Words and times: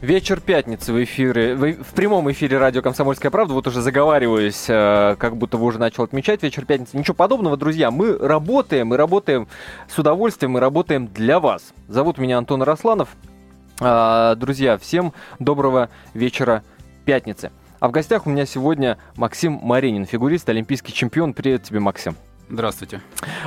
Вечер 0.00 0.40
пятницы 0.40 0.92
в 0.92 1.02
эфире, 1.02 1.56
в, 1.56 1.82
в 1.82 1.92
прямом 1.92 2.30
эфире 2.30 2.58
радио 2.58 2.82
«Комсомольская 2.82 3.32
правда». 3.32 3.52
Вот 3.54 3.66
уже 3.66 3.82
заговариваюсь, 3.82 4.66
э, 4.68 5.16
как 5.18 5.36
будто 5.36 5.56
вы 5.56 5.66
уже 5.66 5.80
начал 5.80 6.04
отмечать 6.04 6.40
вечер 6.44 6.64
пятницы. 6.64 6.96
Ничего 6.96 7.14
подобного, 7.14 7.56
друзья. 7.56 7.90
Мы 7.90 8.16
работаем, 8.16 8.86
мы 8.86 8.96
работаем 8.96 9.48
с 9.88 9.98
удовольствием, 9.98 10.52
мы 10.52 10.60
работаем 10.60 11.08
для 11.08 11.40
вас. 11.40 11.74
Зовут 11.88 12.18
меня 12.18 12.38
Антон 12.38 12.62
Росланов. 12.62 13.08
Э, 13.80 14.36
друзья, 14.36 14.78
всем 14.78 15.14
доброго 15.40 15.90
вечера 16.14 16.62
пятницы. 17.04 17.50
А 17.80 17.88
в 17.88 17.90
гостях 17.90 18.24
у 18.28 18.30
меня 18.30 18.46
сегодня 18.46 18.98
Максим 19.16 19.58
Маринин, 19.60 20.06
фигурист, 20.06 20.48
олимпийский 20.48 20.92
чемпион. 20.92 21.34
Привет 21.34 21.64
тебе, 21.64 21.80
Максим. 21.80 22.14
Здравствуйте. 22.50 23.02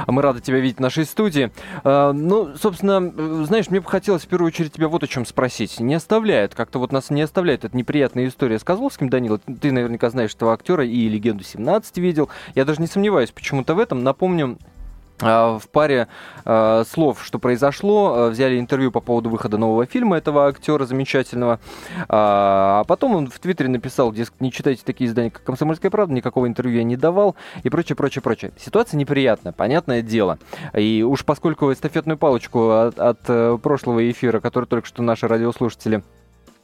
Мы 0.07 0.21
рады 0.21 0.41
тебя 0.41 0.59
видеть 0.59 0.77
в 0.77 0.81
нашей 0.81 1.05
студии. 1.05 1.51
А, 1.83 2.13
ну, 2.13 2.55
собственно, 2.55 3.45
знаешь, 3.45 3.70
мне 3.70 3.81
бы 3.81 3.89
хотелось 3.89 4.23
в 4.23 4.27
первую 4.27 4.47
очередь 4.47 4.73
тебя 4.73 4.88
вот 4.88 5.04
о 5.04 5.07
чем 5.07 5.25
спросить. 5.25 5.79
Не 5.79 5.95
оставляет, 5.95 6.54
как-то 6.54 6.77
вот 6.77 6.91
нас 6.91 7.10
не 7.10 7.24
оставляет 7.24 7.65
эта 7.65 7.75
неприятная 7.75 8.27
история 8.27 8.60
с 8.60 8.64
Козловским, 8.64 9.10
Данила. 9.10 9.39
Ты 9.39 9.71
наверняка 9.71 10.10
знаешь 10.11 10.36
этого 10.36 10.54
актера 10.54 10.86
и 10.86 11.10
«Легенду 11.10 11.43
17» 11.43 12.00
видел. 12.00 12.29
Я 12.54 12.64
даже 12.64 12.79
не 12.79 12.87
сомневаюсь 12.87 13.32
почему-то 13.32 13.74
в 13.74 13.79
этом. 13.79 14.04
Напомню, 14.04 14.60
в 15.21 15.64
паре 15.71 16.07
э, 16.46 16.84
слов, 16.88 17.24
что 17.24 17.39
произошло, 17.39 18.16
э, 18.16 18.30
взяли 18.30 18.60
интервью 18.60 18.92
по 18.92 19.02
поводу 19.02 19.30
выхода 19.30 19.57
нового 19.57 19.86
фильма 19.86 20.18
этого 20.18 20.47
актера 20.47 20.86
замечательного. 20.86 21.60
А 22.10 22.84
потом 22.86 23.16
он 23.16 23.28
в 23.28 23.39
Твиттере 23.39 23.70
написал, 23.70 24.11
дескать, 24.11 24.42
не 24.42 24.52
читайте 24.52 24.82
такие 24.86 25.10
издания, 25.10 25.32
как 25.32 25.44
«Комсомольская 25.44 25.92
правда», 25.92 26.14
никакого 26.14 26.47
интервью 26.47 26.78
я 26.78 26.84
не 26.84 26.97
давал 26.97 27.36
и 27.64 27.70
прочее, 27.70 27.96
прочее, 27.96 28.21
прочее. 28.21 28.52
Ситуация 28.57 28.97
неприятная, 28.97 29.54
понятное 29.54 30.02
дело. 30.02 30.39
И 30.74 31.06
уж 31.07 31.25
поскольку 31.25 31.72
эстафетную 31.72 32.17
палочку 32.17 32.72
от, 32.72 33.00
от 33.00 33.61
прошлого 33.61 34.09
эфира, 34.09 34.39
который 34.39 34.66
только 34.66 34.88
что 34.88 35.03
наши 35.03 35.28
радиослушатели 35.28 35.97
а, 35.97 36.20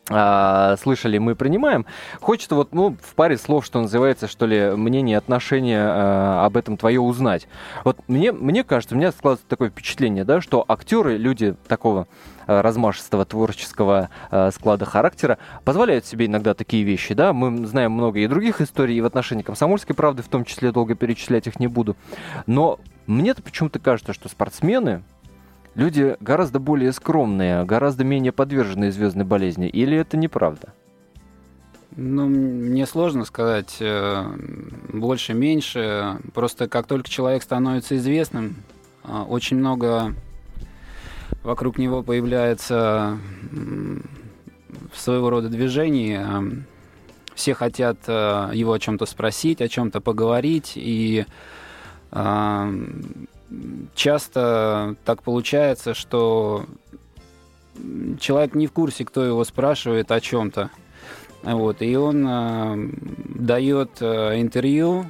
слышали, 0.08 1.18
мы 1.18 1.36
принимаем. 1.36 1.86
Хочется 2.22 2.55
вот, 2.55 2.74
ну, 2.74 2.96
в 3.02 3.16
паре 3.16 3.38
слов, 3.38 3.66
что 3.66 3.82
называется, 3.82 4.27
что 4.27 4.46
ли, 4.46 4.72
мнение, 4.72 5.18
отношение 5.18 5.82
а, 5.82 6.46
об 6.46 6.55
этом 6.55 6.77
твое 6.77 7.02
узнать. 7.02 7.48
Вот 7.84 7.98
мне, 8.08 8.32
мне 8.32 8.64
кажется, 8.64 8.96
у 8.96 8.98
меня 8.98 9.12
складывается 9.12 9.48
такое 9.49 9.70
впечатление, 9.70 10.24
да, 10.24 10.40
что 10.40 10.64
актеры, 10.68 11.18
люди 11.18 11.55
такого 11.68 12.08
а, 12.46 12.62
размашистого 12.62 13.26
творческого 13.26 14.10
а, 14.32 14.52
склада 14.52 14.86
характера 14.86 15.38
позволяют 15.66 16.05
себе 16.05 16.27
иногда 16.27 16.54
такие 16.54 16.84
вещи, 16.84 17.14
да. 17.14 17.34
Мы 17.34 17.68
знаем 17.68 17.92
много 17.92 18.20
и 18.20 18.27
других 18.27 18.62
историй 18.62 18.98
и 18.98 19.02
в 19.02 19.05
отношении 19.05 19.44
комсомольской 19.44 19.96
правды, 19.96 20.24
в 20.24 20.30
том 20.30 20.46
числе 20.46 20.71
долго 20.71 20.96
перечислять 20.96 21.48
их 21.48 21.60
не 21.60 21.68
буду. 21.68 21.98
Но 22.46 22.80
мне-то 23.08 23.42
почему-то 23.42 23.80
кажется, 23.80 24.14
что 24.14 24.30
спортсмены, 24.30 25.04
люди 25.78 26.18
гораздо 26.20 26.60
более 26.60 26.92
скромные, 26.92 27.64
гораздо 27.64 28.04
менее 28.04 28.34
подверженные 28.34 28.92
звездной 28.92 29.24
болезни. 29.24 29.70
Или 29.70 29.96
это 29.98 30.18
неправда? 30.18 30.74
Ну, 31.96 32.28
мне 32.28 32.86
сложно 32.86 33.26
сказать 33.26 33.78
э, 33.80 34.24
больше, 34.94 35.34
меньше. 35.34 36.20
Просто 36.34 36.68
как 36.68 36.86
только 36.86 37.10
человек 37.10 37.42
становится 37.42 37.96
известным, 37.96 38.58
э, 39.04 39.12
очень 39.12 39.58
много 39.58 40.14
вокруг 41.44 41.78
него 41.78 42.04
появляется 42.04 43.18
своего 44.94 45.30
рода 45.30 45.50
движений. 45.50 46.18
Э, 46.20 46.42
все 47.34 47.54
хотят 47.54 48.00
его 48.08 48.74
о 48.74 48.80
чем-то 48.80 49.05
спросить, 49.05 49.62
о 49.62 49.68
чем-то 49.68 50.02
поговорить, 50.02 50.74
и 50.76 51.24
часто 53.95 54.95
так 55.05 55.23
получается, 55.23 55.93
что 55.93 56.65
человек 58.20 58.55
не 58.55 58.67
в 58.67 58.71
курсе, 58.71 59.05
кто 59.05 59.23
его 59.23 59.43
спрашивает 59.43 60.12
о 60.12 60.20
чем-то. 60.20 60.70
Вот, 61.43 61.81
и 61.81 61.95
он 61.95 62.27
э, 62.27 62.90
дает 63.35 64.01
э, 64.01 64.41
интервью, 64.41 65.06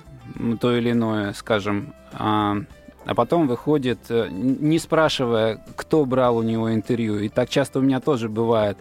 то 0.59 0.75
или 0.75 0.91
иное, 0.91 1.33
скажем, 1.33 1.93
э, 2.13 2.17
а 3.07 3.15
потом 3.15 3.47
выходит, 3.47 3.99
э, 4.09 4.27
не 4.29 4.77
спрашивая, 4.77 5.63
кто 5.77 6.05
брал 6.05 6.37
у 6.37 6.43
него 6.43 6.73
интервью. 6.73 7.19
И 7.19 7.29
так 7.29 7.49
часто 7.49 7.79
у 7.79 7.81
меня 7.81 8.01
тоже 8.01 8.27
бывает. 8.27 8.77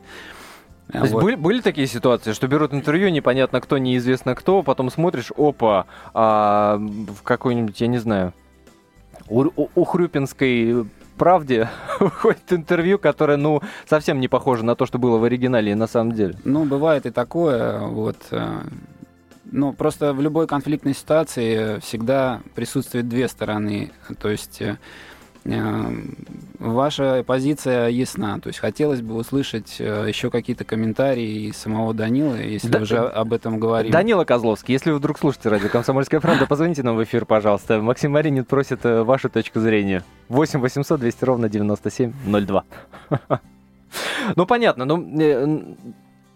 То 0.90 0.98
есть 0.98 1.12
вот. 1.12 1.22
были, 1.22 1.36
были 1.36 1.60
такие 1.60 1.86
ситуации, 1.86 2.32
что 2.32 2.48
берут 2.48 2.74
интервью, 2.74 3.08
непонятно 3.08 3.60
кто, 3.60 3.78
неизвестно 3.78 4.34
кто, 4.34 4.62
потом 4.62 4.90
смотришь, 4.90 5.32
опа, 5.36 5.86
а, 6.12 6.78
в 6.78 7.22
какой-нибудь, 7.22 7.80
я 7.80 7.86
не 7.86 7.98
знаю, 7.98 8.32
у, 9.28 9.44
у, 9.56 9.68
у 9.74 9.84
Хрюпинской 9.84 10.86
правде 11.16 11.68
выходит 12.00 12.52
интервью, 12.52 12.98
которое, 12.98 13.36
ну, 13.36 13.60
совсем 13.88 14.20
не 14.20 14.28
похоже 14.28 14.64
на 14.64 14.76
то, 14.76 14.86
что 14.86 14.98
было 14.98 15.18
в 15.18 15.24
оригинале 15.24 15.74
на 15.74 15.86
самом 15.86 16.12
деле. 16.12 16.36
Ну, 16.44 16.64
бывает 16.64 17.06
и 17.06 17.10
такое, 17.10 17.80
вот. 17.80 18.16
Ну, 19.50 19.72
просто 19.72 20.12
в 20.12 20.20
любой 20.20 20.46
конфликтной 20.46 20.94
ситуации 20.94 21.78
всегда 21.78 22.40
присутствует 22.54 23.08
две 23.08 23.28
стороны. 23.28 23.92
То 24.18 24.28
есть 24.28 24.60
э, 24.60 24.76
ваша 26.58 27.24
позиция 27.26 27.88
ясна. 27.88 28.38
То 28.40 28.48
есть 28.48 28.58
хотелось 28.58 29.00
бы 29.00 29.14
услышать 29.14 29.76
э, 29.78 30.06
еще 30.08 30.30
какие-то 30.30 30.64
комментарии 30.64 31.48
из 31.48 31.56
самого 31.56 31.94
Данила, 31.94 32.36
если 32.36 32.68
да, 32.68 32.80
уже 32.80 32.98
об 32.98 33.32
этом 33.32 33.58
говорим. 33.58 33.92
Данила 33.92 34.24
Козловский, 34.24 34.72
если 34.72 34.90
вы 34.90 34.98
вдруг 34.98 35.18
слушаете 35.18 35.48
радио 35.48 35.68
«Комсомольская 35.68 36.20
правда», 36.20 36.46
позвоните 36.48 36.82
нам 36.82 36.96
в 36.96 37.04
эфир, 37.04 37.26
пожалуйста. 37.26 37.80
Максим 37.80 38.12
Маринин 38.12 38.44
просит 38.44 38.84
э, 38.84 39.02
вашу 39.02 39.28
точку 39.28 39.60
зрения. 39.60 40.02
8 40.28 40.60
800 40.60 41.00
200 41.00 41.24
ровно 41.24 41.48
9702. 41.48 42.64
Ну, 44.34 44.44
понятно. 44.44 44.84
Ну, 44.84 45.20
э, 45.20 45.58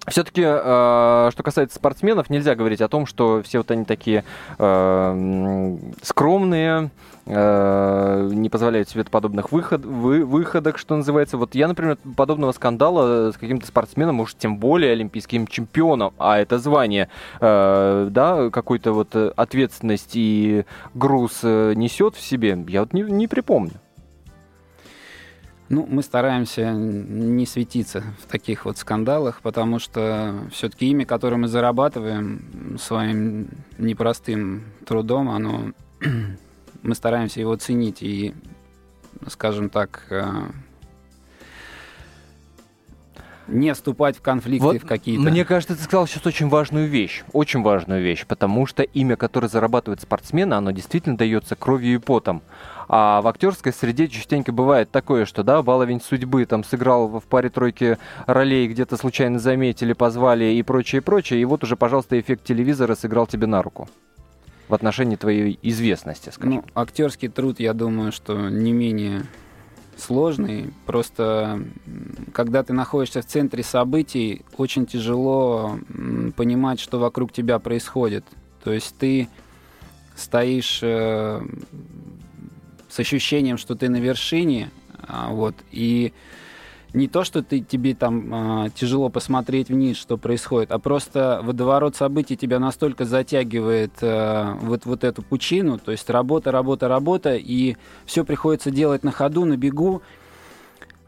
все-таки, 0.06 0.42
э, 0.44 1.30
что 1.32 1.42
касается 1.42 1.76
спортсменов, 1.76 2.30
нельзя 2.30 2.54
говорить 2.54 2.80
о 2.80 2.88
том, 2.88 3.06
что 3.06 3.42
все 3.42 3.58
вот 3.58 3.70
они 3.70 3.84
такие 3.84 4.24
э, 4.58 5.76
скромные, 6.02 6.84
э, 6.84 7.19
не 7.30 8.48
позволяют 8.48 8.88
себе 8.88 9.04
подобных 9.04 9.52
выход, 9.52 9.84
вы, 9.84 10.24
выходок, 10.24 10.78
что 10.78 10.96
называется. 10.96 11.36
Вот 11.36 11.54
я, 11.54 11.68
например, 11.68 11.96
подобного 12.16 12.52
скандала 12.52 13.30
с 13.30 13.36
каким-то 13.36 13.66
спортсменом, 13.66 14.20
уж 14.20 14.34
тем 14.34 14.58
более 14.58 14.92
олимпийским 14.92 15.46
чемпионом, 15.46 16.12
а 16.18 16.38
это 16.38 16.58
звание, 16.58 17.08
э, 17.40 18.08
да, 18.10 18.50
какой-то 18.50 18.92
вот 18.92 19.14
ответственность 19.14 20.12
и 20.14 20.64
груз 20.94 21.40
э, 21.42 21.74
несет 21.74 22.16
в 22.16 22.20
себе, 22.20 22.58
я 22.68 22.80
вот 22.80 22.92
не, 22.92 23.02
не 23.02 23.28
припомню. 23.28 23.74
Ну, 25.70 25.86
мы 25.88 26.02
стараемся 26.02 26.72
не 26.72 27.46
светиться 27.46 28.02
в 28.20 28.26
таких 28.26 28.64
вот 28.64 28.76
скандалах, 28.76 29.40
потому 29.40 29.78
что 29.78 30.34
все-таки 30.50 30.90
имя, 30.90 31.06
которое 31.06 31.36
мы 31.36 31.46
зарабатываем 31.46 32.76
своим 32.76 33.46
непростым 33.78 34.64
трудом, 34.84 35.30
оно 35.30 35.70
мы 36.82 36.94
стараемся 36.94 37.40
его 37.40 37.56
ценить 37.56 38.02
и, 38.02 38.34
скажем 39.28 39.70
так, 39.70 40.06
э, 40.10 40.24
не 43.50 43.74
вступать 43.74 44.16
в 44.16 44.22
конфликты 44.22 44.64
вот 44.64 44.76
в 44.76 44.86
какие-то. 44.86 45.22
Мне 45.22 45.44
кажется, 45.44 45.76
ты 45.76 45.82
сказал 45.82 46.06
сейчас 46.06 46.26
очень 46.26 46.48
важную 46.48 46.88
вещь, 46.88 47.24
очень 47.32 47.62
важную 47.62 48.02
вещь, 48.02 48.24
потому 48.26 48.66
что 48.66 48.82
имя, 48.82 49.16
которое 49.16 49.48
зарабатывает 49.48 50.00
спортсмена, 50.00 50.58
оно 50.58 50.70
действительно 50.70 51.16
дается 51.16 51.56
кровью 51.56 51.94
и 51.94 51.98
потом. 51.98 52.42
А 52.88 53.20
в 53.22 53.28
актерской 53.28 53.72
среде 53.72 54.08
частенько 54.08 54.52
бывает 54.52 54.90
такое, 54.90 55.24
что, 55.24 55.42
да, 55.42 55.62
баловень 55.62 56.00
судьбы 56.00 56.44
там 56.46 56.64
сыграл 56.64 57.08
в 57.08 57.24
паре 57.24 57.48
тройки 57.48 57.98
ролей, 58.26 58.66
где-то 58.68 58.96
случайно 58.96 59.38
заметили, 59.38 59.92
позвали 59.92 60.44
и 60.44 60.62
прочее, 60.62 61.02
прочее, 61.02 61.40
и 61.40 61.44
вот 61.44 61.62
уже, 61.62 61.76
пожалуйста, 61.76 62.18
эффект 62.18 62.44
телевизора 62.44 62.94
сыграл 62.94 63.26
тебе 63.26 63.46
на 63.46 63.62
руку 63.62 63.88
в 64.70 64.74
отношении 64.74 65.16
твоей 65.16 65.58
известности, 65.62 66.30
скажем. 66.30 66.54
Ну, 66.54 66.64
актерский 66.74 67.28
труд, 67.28 67.58
я 67.58 67.74
думаю, 67.74 68.12
что 68.12 68.48
не 68.48 68.72
менее 68.72 69.24
сложный. 69.96 70.72
Просто 70.86 71.60
когда 72.32 72.62
ты 72.62 72.72
находишься 72.72 73.20
в 73.20 73.26
центре 73.26 73.64
событий, 73.64 74.44
очень 74.56 74.86
тяжело 74.86 75.78
понимать, 76.36 76.78
что 76.78 77.00
вокруг 77.00 77.32
тебя 77.32 77.58
происходит. 77.58 78.24
То 78.62 78.72
есть 78.72 78.94
ты 78.96 79.28
стоишь 80.14 80.80
э, 80.82 81.40
с 82.88 82.98
ощущением, 82.98 83.58
что 83.58 83.74
ты 83.74 83.88
на 83.88 83.96
вершине, 83.96 84.70
а, 85.02 85.30
вот, 85.30 85.56
и 85.72 86.12
не 86.92 87.08
то, 87.08 87.24
что 87.24 87.42
ты, 87.42 87.60
тебе 87.60 87.94
там 87.94 88.64
э, 88.64 88.70
тяжело 88.70 89.08
посмотреть 89.08 89.68
вниз, 89.68 89.96
что 89.96 90.16
происходит, 90.16 90.70
а 90.72 90.78
просто 90.78 91.40
водоворот 91.42 91.96
событий 91.96 92.36
тебя 92.36 92.58
настолько 92.58 93.04
затягивает 93.04 93.92
э, 94.00 94.54
вот, 94.60 94.86
вот 94.86 95.04
эту 95.04 95.22
пучину, 95.22 95.78
то 95.78 95.92
есть 95.92 96.10
работа, 96.10 96.50
работа, 96.50 96.88
работа, 96.88 97.36
и 97.36 97.76
все 98.06 98.24
приходится 98.24 98.70
делать 98.70 99.04
на 99.04 99.12
ходу, 99.12 99.44
на 99.44 99.56
бегу, 99.56 100.02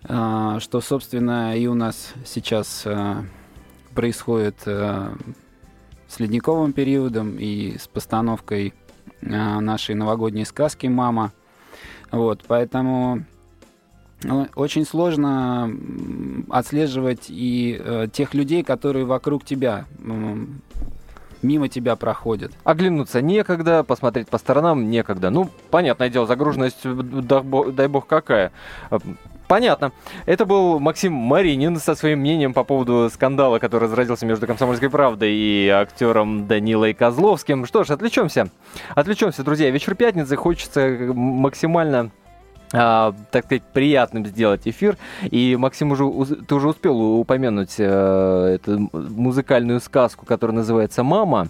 э, 0.05 0.58
что, 0.61 0.81
собственно, 0.81 1.56
и 1.56 1.67
у 1.67 1.75
нас 1.75 2.14
сейчас 2.25 2.82
э, 2.85 3.17
происходит 3.94 4.56
э, 4.67 5.14
с 6.06 6.20
ледниковым 6.20 6.73
периодом 6.73 7.37
и 7.38 7.76
с 7.76 7.88
постановкой 7.88 8.75
э, 9.20 9.61
нашей 9.61 9.94
новогодней 9.96 10.44
сказки 10.44 10.87
«Мама», 10.87 11.32
вот, 12.12 12.43
поэтому 12.46 13.25
очень 14.54 14.84
сложно 14.84 15.70
отслеживать 16.50 17.26
и 17.28 17.80
э, 17.82 18.06
тех 18.12 18.34
людей, 18.34 18.62
которые 18.62 19.04
вокруг 19.04 19.44
тебя, 19.44 19.86
э, 19.98 20.36
мимо 21.42 21.69
тебя 21.69 21.96
проходят. 21.96 22.52
Оглянуться 22.64 23.20
некогда, 23.20 23.82
посмотреть 23.84 24.28
по 24.28 24.38
сторонам 24.38 24.90
некогда. 24.90 25.30
Ну, 25.30 25.50
понятное 25.70 26.08
дело, 26.08 26.26
загруженность, 26.26 26.80
дай 26.84 27.88
бог, 27.88 28.06
какая. 28.06 28.52
Понятно. 29.52 29.92
Это 30.25 30.46
был 30.46 30.78
Максим 30.78 31.12
Маринин 31.12 31.76
со 31.76 31.94
своим 31.94 32.20
мнением 32.20 32.54
по 32.54 32.64
поводу 32.64 33.10
скандала, 33.12 33.58
который 33.58 33.84
разразился 33.84 34.25
между 34.25 34.46
«Комсомольской 34.46 34.88
правдой» 34.88 35.34
и 35.34 35.68
актером 35.68 36.46
Данилой 36.46 36.94
Козловским. 36.94 37.66
Что 37.66 37.84
ж, 37.84 37.90
отвлечемся. 37.90 38.48
Отвлечемся, 38.94 39.42
друзья. 39.42 39.68
Вечер 39.70 39.94
пятницы. 39.94 40.36
Хочется 40.36 40.88
максимально 41.12 41.98
а, 41.98 42.21
так 42.72 43.44
сказать, 43.44 43.62
приятным 43.72 44.26
сделать 44.26 44.62
эфир. 44.64 44.96
И, 45.30 45.56
Максим, 45.56 45.92
уже, 45.92 46.04
ты 46.36 46.54
уже 46.54 46.69
успел 46.69 46.98
упомянуть 47.00 47.74
э, 47.78 48.54
эту 48.54 48.90
музыкальную 48.92 49.80
сказку, 49.80 50.24
которая 50.24 50.56
называется 50.56 51.02
«Мама». 51.02 51.48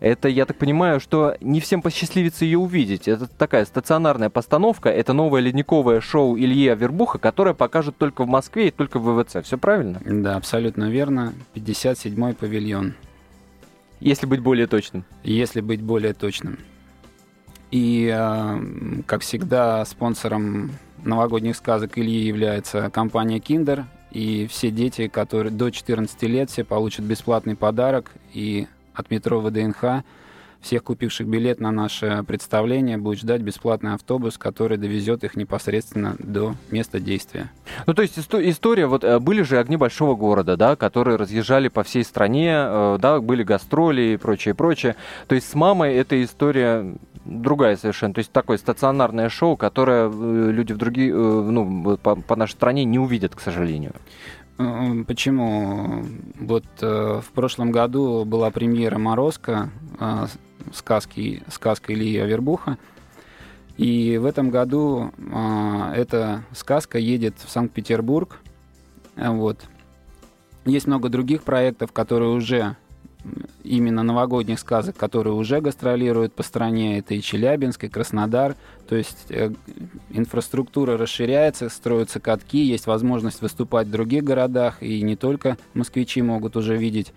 Это, 0.00 0.28
я 0.28 0.44
так 0.44 0.56
понимаю, 0.56 1.00
что 1.00 1.36
не 1.40 1.60
всем 1.60 1.82
посчастливится 1.82 2.44
ее 2.44 2.58
увидеть. 2.58 3.08
Это 3.08 3.26
такая 3.26 3.64
стационарная 3.64 4.30
постановка. 4.30 4.88
Это 4.88 5.12
новое 5.12 5.40
ледниковое 5.40 6.00
шоу 6.00 6.36
Ильи 6.36 6.68
Авербуха, 6.68 7.18
которое 7.18 7.54
покажут 7.54 7.96
только 7.96 8.24
в 8.24 8.28
Москве 8.28 8.68
и 8.68 8.70
только 8.70 8.98
в 8.98 9.22
ВВЦ. 9.22 9.44
Все 9.44 9.58
правильно? 9.58 10.00
Да, 10.04 10.36
абсолютно 10.36 10.90
верно. 10.90 11.32
57-й 11.54 12.34
павильон. 12.34 12.94
Если 14.00 14.26
быть 14.26 14.40
более 14.40 14.66
точным. 14.66 15.04
Если 15.22 15.60
быть 15.60 15.80
более 15.80 16.12
точным. 16.12 16.58
И, 17.72 18.08
а, 18.14 18.62
как 19.06 19.22
всегда, 19.22 19.84
спонсором 19.86 20.72
новогодних 21.02 21.56
сказок 21.56 21.98
Ильи 21.98 22.26
является 22.26 22.90
компания 22.90 23.38
Kinder. 23.38 23.84
И 24.10 24.46
все 24.46 24.70
дети, 24.70 25.08
которые 25.08 25.50
до 25.50 25.70
14 25.70 26.22
лет, 26.24 26.50
все 26.50 26.64
получат 26.64 27.06
бесплатный 27.06 27.56
подарок. 27.56 28.12
И 28.34 28.68
от 28.94 29.10
метро 29.10 29.40
ВДНХ 29.40 30.04
всех 30.62 30.84
купивших 30.84 31.26
билет 31.26 31.60
на 31.60 31.70
наше 31.70 32.24
представление 32.26 32.96
будет 32.96 33.18
ждать 33.18 33.42
бесплатный 33.42 33.94
автобус, 33.94 34.38
который 34.38 34.78
довезет 34.78 35.24
их 35.24 35.36
непосредственно 35.36 36.16
до 36.18 36.54
места 36.70 37.00
действия. 37.00 37.50
Ну, 37.86 37.94
то 37.94 38.02
есть 38.02 38.18
история, 38.18 38.86
вот 38.86 39.04
э, 39.04 39.18
были 39.18 39.42
же 39.42 39.58
огни 39.58 39.76
большого 39.76 40.14
города, 40.14 40.56
да, 40.56 40.76
которые 40.76 41.16
разъезжали 41.16 41.68
по 41.68 41.82
всей 41.82 42.04
стране, 42.04 42.52
э, 42.54 42.98
да, 43.00 43.20
были 43.20 43.42
гастроли 43.42 44.14
и 44.14 44.16
прочее, 44.16 44.54
прочее. 44.54 44.96
То 45.26 45.34
есть 45.34 45.50
с 45.50 45.54
мамой 45.54 45.94
эта 45.94 46.22
история 46.22 46.94
другая 47.24 47.76
совершенно. 47.76 48.14
То 48.14 48.18
есть 48.18 48.32
такое 48.32 48.58
стационарное 48.58 49.28
шоу, 49.28 49.56
которое 49.56 50.08
э, 50.08 50.50
люди 50.52 50.72
в 50.72 50.76
другие, 50.76 51.14
ну, 51.14 51.96
по, 51.96 52.16
по 52.16 52.36
нашей 52.36 52.52
стране 52.52 52.84
не 52.84 52.98
увидят, 52.98 53.34
к 53.34 53.40
сожалению. 53.40 53.92
Э, 54.58 55.04
почему? 55.06 56.04
Вот 56.38 56.64
в 56.80 57.24
прошлом 57.34 57.70
году 57.70 58.24
была 58.24 58.50
премьера 58.50 58.98
«Морозко», 58.98 59.70
сказки, 60.72 61.42
сказка 61.48 61.92
Ильи 61.92 62.18
Авербуха. 62.18 62.78
И 63.76 64.18
в 64.18 64.26
этом 64.26 64.50
году 64.50 65.12
эта 65.94 66.44
сказка 66.52 66.98
едет 66.98 67.34
в 67.38 67.50
Санкт-Петербург. 67.50 68.38
Вот. 69.16 69.64
Есть 70.64 70.86
много 70.86 71.08
других 71.08 71.42
проектов, 71.42 71.90
которые 71.92 72.30
уже 72.30 72.76
именно 73.62 74.02
новогодних 74.02 74.58
сказок, 74.58 74.96
которые 74.96 75.34
уже 75.34 75.60
гастролируют 75.60 76.34
по 76.34 76.42
стране. 76.42 76.98
Это 76.98 77.14
и 77.14 77.20
Челябинск, 77.20 77.84
и 77.84 77.88
Краснодар. 77.88 78.56
То 78.88 78.96
есть 78.96 79.26
э, 79.30 79.52
инфраструктура 80.10 80.96
расширяется, 80.96 81.68
строятся 81.68 82.20
катки, 82.20 82.58
есть 82.58 82.86
возможность 82.86 83.40
выступать 83.40 83.86
в 83.86 83.90
других 83.90 84.24
городах, 84.24 84.82
и 84.82 85.02
не 85.02 85.16
только 85.16 85.56
москвичи 85.74 86.22
могут 86.22 86.56
уже 86.56 86.76
видеть, 86.76 87.12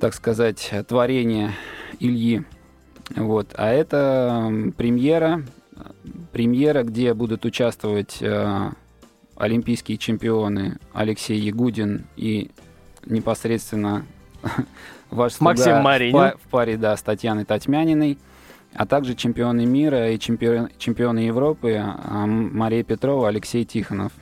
так 0.00 0.14
сказать, 0.14 0.70
творение 0.88 1.52
Ильи. 2.00 2.44
Вот. 3.16 3.48
А 3.54 3.70
это 3.70 4.52
премьера, 4.76 5.44
премьера, 6.32 6.82
где 6.82 7.14
будут 7.14 7.44
участвовать 7.44 8.18
э, 8.20 8.70
олимпийские 9.36 9.98
чемпионы 9.98 10.78
Алексей 10.92 11.38
Ягудин 11.38 12.06
и 12.16 12.50
непосредственно 13.06 14.04
ваш 15.10 15.40
Максим 15.40 15.82
Маринин. 15.82 16.16
В, 16.16 16.34
в 16.36 16.50
паре, 16.50 16.76
да, 16.76 16.96
с 16.96 17.02
Татьяной 17.02 17.44
Татьмяниной, 17.44 18.18
а 18.74 18.86
также 18.86 19.14
чемпионы 19.14 19.66
мира 19.66 20.10
и 20.10 20.18
чемпион, 20.18 20.70
чемпионы 20.78 21.20
Европы 21.20 21.76
а, 21.76 22.26
Мария 22.26 22.82
Петрова, 22.82 23.28
Алексей 23.28 23.64
Тихонов. 23.64 24.12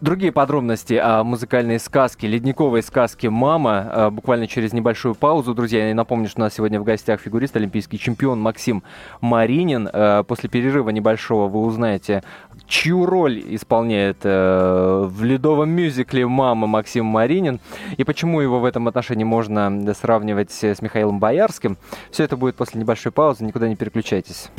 Другие 0.00 0.32
подробности 0.32 0.94
о 0.94 1.22
музыкальной 1.24 1.78
сказке, 1.78 2.26
ледниковой 2.26 2.82
сказке 2.82 3.30
«Мама» 3.30 3.88
а, 3.90 4.10
буквально 4.10 4.46
через 4.46 4.72
небольшую 4.72 5.14
паузу. 5.14 5.54
Друзья, 5.54 5.88
я 5.88 5.94
напомню, 5.94 6.28
что 6.28 6.40
у 6.40 6.44
нас 6.44 6.54
сегодня 6.54 6.80
в 6.80 6.84
гостях 6.84 7.20
фигурист, 7.20 7.56
олимпийский 7.56 7.98
чемпион 7.98 8.40
Максим 8.40 8.82
Маринин. 9.20 9.88
А, 9.92 10.22
после 10.22 10.48
перерыва 10.48 10.90
небольшого 10.90 11.48
вы 11.48 11.60
узнаете, 11.60 12.22
чью 12.66 13.06
роль 13.06 13.42
исполняет 13.50 14.18
э, 14.24 15.06
в 15.08 15.22
ледовом 15.22 15.70
мюзикле 15.70 16.26
«Мама» 16.26 16.66
Максим 16.66 17.06
Маринин, 17.06 17.60
и 17.96 18.04
почему 18.04 18.40
его 18.40 18.60
в 18.60 18.64
этом 18.64 18.88
отношении 18.88 19.24
можно 19.24 19.94
сравнивать 19.94 20.50
с 20.50 20.82
Михаилом 20.82 21.20
Боярским. 21.20 21.76
Все 22.10 22.24
это 22.24 22.36
будет 22.36 22.56
после 22.56 22.80
небольшой 22.80 23.12
паузы, 23.12 23.44
никуда 23.44 23.68
не 23.68 23.76
переключайтесь. 23.76 24.50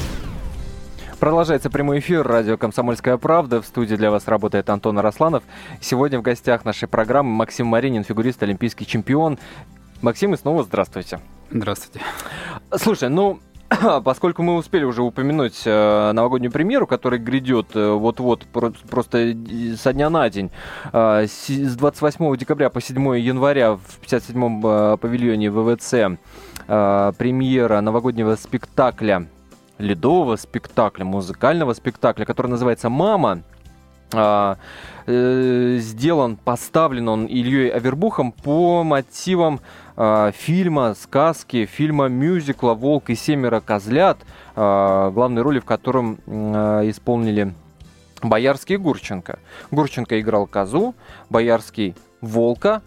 Продолжается 1.19 1.71
прямой 1.71 1.97
эфир 1.97 2.27
радио 2.27 2.57
«Комсомольская 2.57 3.17
правда». 3.17 3.59
В 3.59 3.65
студии 3.65 3.95
для 3.95 4.11
вас 4.11 4.27
работает 4.27 4.69
Антон 4.69 4.99
Арасланов. 4.99 5.43
Сегодня 5.81 6.19
в 6.19 6.21
гостях 6.21 6.63
нашей 6.63 6.87
программы 6.87 7.31
Максим 7.31 7.65
Маринин, 7.65 8.03
фигурист, 8.03 8.43
олимпийский 8.43 8.85
чемпион. 8.85 9.39
Максим, 10.03 10.35
и 10.35 10.37
снова 10.37 10.63
здравствуйте. 10.63 11.19
Здравствуйте. 11.49 12.01
Слушай, 12.75 13.09
ну, 13.09 13.39
Поскольку 14.03 14.43
мы 14.43 14.55
успели 14.55 14.83
уже 14.83 15.01
упомянуть 15.01 15.63
э, 15.65 16.11
новогоднюю 16.13 16.51
премьеру, 16.51 16.87
которая 16.87 17.19
грядет 17.19 17.75
э, 17.75 17.91
вот-вот 17.91 18.45
про- 18.45 18.71
просто 18.89 19.35
со 19.77 19.93
дня 19.93 20.09
на 20.09 20.29
день, 20.29 20.51
э, 20.93 21.25
с, 21.27 21.49
с 21.49 21.75
28 21.75 22.37
декабря 22.37 22.69
по 22.69 22.79
7 22.79 23.17
января 23.17 23.73
в 23.73 23.99
57-м 24.01 24.65
э, 24.65 24.97
павильоне 24.97 25.51
ВВЦ 25.51 26.19
премьера 26.67 27.79
новогоднего 27.79 28.35
спектакля, 28.35 29.27
ледового 29.77 30.35
спектакля, 30.35 31.05
музыкального 31.05 31.73
спектакля, 31.73 32.25
который 32.25 32.47
называется 32.47 32.89
«Мама». 32.89 33.43
Э, 34.13 34.55
э, 35.05 35.77
сделан, 35.79 36.37
поставлен 36.37 37.09
он 37.09 37.25
Ильей 37.25 37.69
Авербухом 37.69 38.31
по 38.31 38.83
мотивам 38.83 39.59
э, 39.97 40.31
фильма, 40.33 40.95
сказки, 40.95 41.65
фильма 41.65 42.07
мюзикла 42.07 42.73
«Волк 42.73 43.09
и 43.09 43.15
семеро 43.15 43.59
козлят», 43.59 44.17
э, 44.55 45.11
главной 45.13 45.41
роли 45.41 45.59
в 45.59 45.65
котором 45.65 46.19
э, 46.25 46.89
исполнили 46.89 47.53
Боярский 48.23 48.75
и 48.75 48.77
Гурченко. 48.77 49.39
Гурченко 49.71 50.19
играл 50.21 50.47
козу, 50.47 50.95
Боярский– 51.29 51.95
волка, 52.21 52.81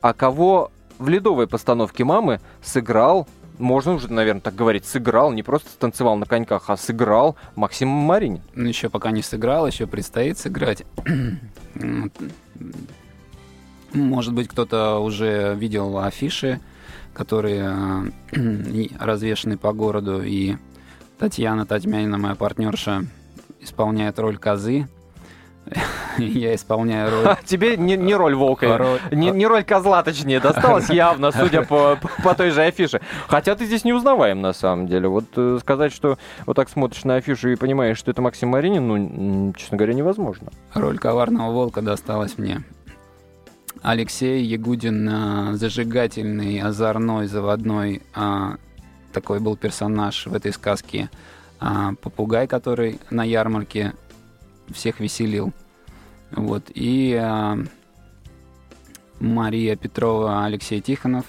а 0.00 0.12
кого 0.12 0.70
в 0.98 1.08
ледовой 1.08 1.46
постановке 1.46 2.04
«Мамы» 2.04 2.40
сыграл 2.62 3.26
можно 3.58 3.92
уже, 3.92 4.12
наверное, 4.12 4.40
так 4.40 4.54
говорить, 4.54 4.84
сыграл, 4.84 5.32
не 5.32 5.42
просто 5.42 5.70
станцевал 5.70 6.16
на 6.16 6.26
коньках, 6.26 6.70
а 6.70 6.76
сыграл 6.76 7.36
Максим 7.54 7.88
Маринин. 7.88 8.42
Ну, 8.54 8.68
еще 8.68 8.88
пока 8.88 9.10
не 9.10 9.22
сыграл, 9.22 9.66
еще 9.66 9.86
предстоит 9.86 10.38
сыграть. 10.38 10.84
Может 13.92 14.32
быть, 14.32 14.48
кто-то 14.48 14.98
уже 14.98 15.54
видел 15.54 15.98
афиши, 15.98 16.60
которые 17.12 18.10
э, 18.32 18.86
развешаны 18.98 19.56
по 19.56 19.72
городу, 19.72 20.20
и 20.22 20.56
Татьяна 21.18 21.64
Татьмянина, 21.64 22.18
моя 22.18 22.34
партнерша, 22.34 23.06
исполняет 23.60 24.18
роль 24.18 24.36
козы. 24.36 24.88
Я 26.18 26.54
исполняю 26.54 27.10
роль... 27.10 27.36
Тебе 27.44 27.76
не, 27.76 27.96
не 27.96 28.14
роль 28.14 28.34
волка, 28.34 28.78
роль... 28.78 29.00
Не, 29.10 29.30
не 29.30 29.46
роль 29.46 29.64
козла, 29.64 30.02
точнее, 30.02 30.40
досталась 30.40 30.90
явно, 30.90 31.32
судя 31.32 31.62
по, 31.62 31.98
по 32.22 32.34
той 32.34 32.50
же 32.50 32.62
афише. 32.62 33.00
Хотя 33.28 33.54
ты 33.54 33.66
здесь 33.66 33.84
не 33.84 33.92
узнаваем, 33.92 34.40
на 34.40 34.52
самом 34.52 34.86
деле. 34.86 35.08
Вот 35.08 35.24
э, 35.36 35.58
сказать, 35.60 35.92
что 35.92 36.18
вот 36.46 36.56
так 36.56 36.68
смотришь 36.68 37.04
на 37.04 37.16
афишу 37.16 37.50
и 37.50 37.56
понимаешь, 37.56 37.98
что 37.98 38.10
это 38.10 38.22
Максим 38.22 38.50
Маринин, 38.50 38.86
ну, 38.86 39.52
честно 39.56 39.76
говоря, 39.76 39.94
невозможно. 39.94 40.50
Роль 40.72 40.98
коварного 40.98 41.52
волка 41.52 41.82
досталась 41.82 42.38
мне. 42.38 42.62
Алексей 43.82 44.42
Ягудин 44.44 45.08
э, 45.08 45.54
зажигательный, 45.54 46.60
озорной, 46.60 47.26
заводной. 47.26 48.02
Э, 48.14 48.56
такой 49.12 49.40
был 49.40 49.56
персонаж 49.56 50.26
в 50.26 50.34
этой 50.34 50.52
сказке. 50.52 51.10
Попугай, 52.02 52.46
который 52.46 53.00
на 53.10 53.24
ярмарке 53.24 53.94
всех 54.72 55.00
веселил. 55.00 55.52
Вот. 56.36 56.64
И 56.74 57.18
э, 57.20 57.56
Мария 59.20 59.76
Петрова, 59.76 60.44
Алексей 60.44 60.80
Тихонов, 60.80 61.26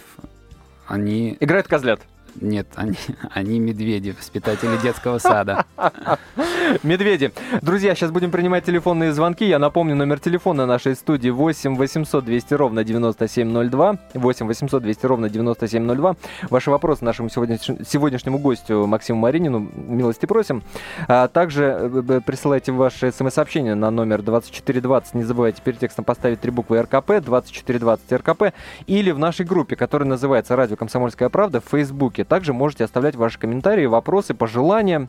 они... 0.88 1.38
Играют 1.40 1.68
козлят. 1.68 2.02
Нет, 2.42 2.68
они, 2.76 2.96
они 3.32 3.60
медведи, 3.60 4.16
воспитатели 4.18 4.78
детского 4.82 5.20
сада. 5.20 5.66
Медведи. 6.84 7.32
Друзья, 7.62 7.96
сейчас 7.96 8.12
будем 8.12 8.32
принимать 8.32 8.66
телефонные 8.66 9.14
звонки. 9.14 9.46
Я 9.46 9.60
напомню, 9.60 9.96
номер 9.96 10.20
телефона 10.20 10.66
нашей 10.66 10.96
студии 10.96 11.30
8 11.30 11.76
800 11.76 12.26
200 12.26 12.54
ровно 12.56 12.84
9702. 12.84 13.98
8 14.14 14.48
800 14.48 14.84
200 14.84 15.06
ровно 15.06 15.30
9702. 15.30 16.16
Ваши 16.50 16.72
вопросы 16.72 17.06
нашему 17.06 17.30
сегодняшнему 17.30 18.40
гостю 18.40 18.86
Максиму 18.86 19.20
Маринину 19.20 19.60
милости 19.76 20.26
просим. 20.26 20.64
А 21.08 21.28
также 21.28 21.64
э, 21.64 22.22
присылайте 22.26 22.72
ваши 22.72 23.12
смс-сообщения 23.12 23.76
на 23.76 23.92
номер 23.92 24.22
2420. 24.22 25.14
Не 25.14 25.24
забывайте 25.24 25.62
перед 25.62 25.80
текстом 25.80 26.04
поставить 26.04 26.42
три 26.42 26.52
буквы 26.52 26.82
РКП, 26.82 27.24
2420 27.24 28.12
РКП. 28.12 28.44
Или 28.88 29.12
в 29.12 29.20
нашей 29.20 29.46
группе, 29.46 29.76
которая 29.76 30.10
называется 30.10 30.56
«Радио 30.56 30.76
Комсомольская 30.76 31.30
правда» 31.30 31.62
в 31.62 31.66
Фейсбуке. 31.70 32.25
Также 32.28 32.54
можете 32.54 32.84
оставлять 32.84 33.16
ваши 33.16 33.40
комментарии, 33.40 33.86
вопросы, 33.86 34.34
пожелания. 34.34 35.08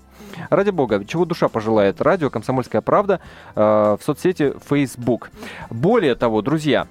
Ради 0.50 0.70
бога, 0.70 1.04
чего 1.04 1.24
душа 1.24 1.48
пожелает. 1.48 2.00
Радио 2.00 2.30
«Комсомольская 2.30 2.80
правда» 2.80 3.20
э, 3.54 3.60
в 3.60 4.04
соцсети 4.04 4.52
Facebook. 4.68 5.30
Более 5.70 6.14
того, 6.14 6.42
друзья, 6.42 6.86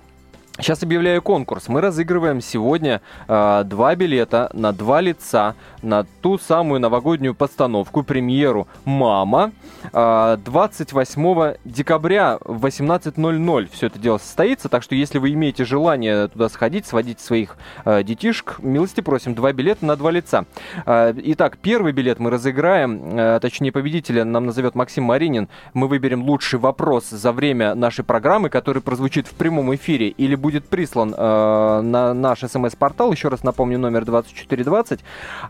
Сейчас 0.58 0.84
объявляю 0.84 1.22
конкурс. 1.22 1.68
Мы 1.68 1.82
разыгрываем 1.82 2.40
сегодня 2.40 3.02
э, 3.28 3.64
два 3.66 3.94
билета 3.96 4.50
на 4.54 4.72
два 4.72 5.02
лица 5.02 5.54
на 5.82 6.06
ту 6.22 6.38
самую 6.38 6.80
новогоднюю 6.80 7.36
постановку, 7.36 8.04
премьеру 8.04 8.66
«Мама». 8.86 9.52
Э, 9.92 10.38
28 10.44 11.56
декабря 11.66 12.38
в 12.40 12.66
18.00 12.66 13.70
все 13.70 13.88
это 13.88 14.00
дело 14.00 14.18
состоится, 14.18 14.70
так 14.70 14.82
что 14.82 14.96
если 14.96 15.18
вы 15.18 15.34
имеете 15.34 15.66
желание 15.66 16.30
туда 16.30 16.48
сходить, 16.48 16.86
сводить 16.86 17.20
своих 17.20 17.58
э, 17.84 18.04
детишек, 18.04 18.56
милости 18.60 19.02
просим, 19.02 19.36
два 19.36 19.52
билета 19.52 19.86
на 19.86 19.98
два 19.98 20.10
лица. 20.10 20.46
Э, 20.86 21.14
итак, 21.18 21.58
первый 21.58 21.92
билет 21.92 22.20
мы 22.20 22.30
разыграем, 22.30 23.20
э, 23.20 23.40
точнее 23.42 23.74
победителя 23.74 24.24
нам 24.24 24.46
назовет 24.46 24.74
Максим 24.74 25.04
Маринин. 25.04 25.50
Мы 25.74 25.90
выберем 25.90 26.24
лучший 26.24 26.60
вопрос 26.60 27.10
за 27.10 27.34
время 27.34 27.76
нашей 27.76 28.06
программы, 28.06 28.48
который 28.48 28.82
прозвучит 28.82 29.28
в 29.28 29.34
прямом 29.34 29.76
эфире 29.76 30.08
или 30.08 30.45
будет 30.46 30.66
прислан 30.66 31.16
э, 31.18 31.82
на 31.82 32.14
наш 32.14 32.42
смс-портал. 32.42 33.12
Еще 33.12 33.30
раз 33.30 33.42
напомню, 33.42 33.80
номер 33.80 34.06
2420. 34.06 35.00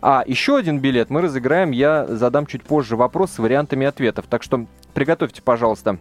А 0.00 0.24
еще 0.26 0.56
один 0.56 0.78
билет 0.78 1.10
мы 1.10 1.20
разыграем. 1.20 1.70
Я 1.70 2.06
задам 2.06 2.46
чуть 2.46 2.62
позже 2.62 2.96
вопрос 2.96 3.32
с 3.32 3.38
вариантами 3.38 3.86
ответов. 3.86 4.24
Так 4.26 4.42
что 4.42 4.64
приготовьте, 4.94 5.42
пожалуйста, 5.42 5.98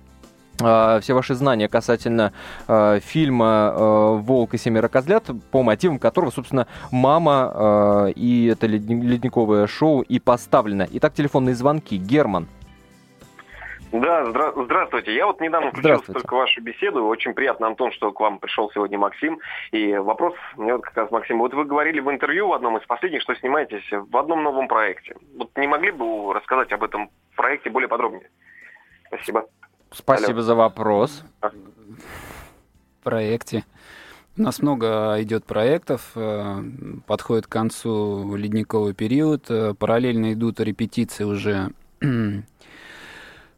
Uh, 0.57 1.01
все 1.01 1.13
ваши 1.13 1.35
знания 1.35 1.67
касательно 1.67 2.31
uh, 2.69 3.01
фильма 3.01 3.73
uh, 3.75 4.21
«Волк 4.21 4.53
и 4.53 4.57
семеро 4.57 4.87
козлят», 4.87 5.25
по 5.51 5.63
мотивам 5.63 5.99
которого, 5.99 6.31
собственно, 6.31 6.65
«Мама» 6.91 8.13
и 8.15 8.45
это 8.45 8.65
ледниковое 8.65 9.67
шоу 9.67 9.99
и 9.99 10.17
поставлено. 10.17 10.87
Итак, 10.93 11.13
телефонные 11.13 11.55
звонки. 11.55 11.97
Герман. 11.97 12.47
Да, 13.91 14.23
здра- 14.25 14.65
здравствуйте. 14.65 15.15
Я 15.15 15.25
вот 15.25 15.39
недавно 15.39 15.71
включил 15.71 16.01
только 16.01 16.35
вашу 16.35 16.61
беседу. 16.61 17.05
Очень 17.05 17.33
приятно, 17.33 17.67
Антон, 17.67 17.91
что 17.91 18.11
к 18.11 18.19
вам 18.19 18.39
пришел 18.39 18.69
сегодня 18.71 18.97
Максим. 18.97 19.39
И 19.71 19.95
вопрос 19.95 20.33
мне 20.57 20.73
вот 20.73 20.83
как 20.83 20.97
раз, 20.97 21.11
Максим, 21.11 21.39
вот 21.39 21.53
вы 21.53 21.65
говорили 21.65 21.99
в 21.99 22.09
интервью 22.11 22.47
в 22.47 22.53
одном 22.53 22.77
из 22.77 22.85
последних, 22.85 23.21
что 23.21 23.35
снимаетесь 23.35 23.85
в 23.91 24.17
одном 24.17 24.43
новом 24.43 24.67
проекте. 24.67 25.15
Вот 25.37 25.49
не 25.55 25.67
могли 25.67 25.91
бы 25.91 26.33
рассказать 26.33 26.71
об 26.73 26.83
этом 26.83 27.09
проекте 27.35 27.69
более 27.69 27.87
подробнее? 27.87 28.29
Спасибо. 29.07 29.45
Спасибо 29.91 30.33
Алло. 30.33 30.41
за 30.41 30.55
вопрос. 30.55 31.23
А. 31.41 31.51
Проекте. 33.03 33.63
У 34.37 34.41
нас 34.41 34.61
много 34.61 35.15
идет 35.21 35.45
проектов, 35.45 36.11
э, 36.15 36.57
подходит 37.07 37.47
к 37.47 37.51
концу 37.51 38.35
ледниковый 38.35 38.93
период, 38.93 39.49
э, 39.49 39.73
параллельно 39.73 40.33
идут 40.33 40.59
репетиции 40.59 41.23
уже 41.23 41.69
а, 42.01 42.05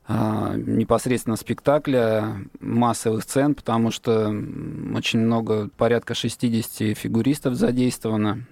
непосредственно 0.09 1.35
спектакля, 1.35 2.37
массовых 2.59 3.23
сцен, 3.23 3.55
потому 3.55 3.91
что 3.91 4.29
очень 4.95 5.19
много, 5.19 5.69
порядка 5.75 6.13
60 6.13 6.97
фигуристов 6.97 7.55
задействовано 7.55 8.45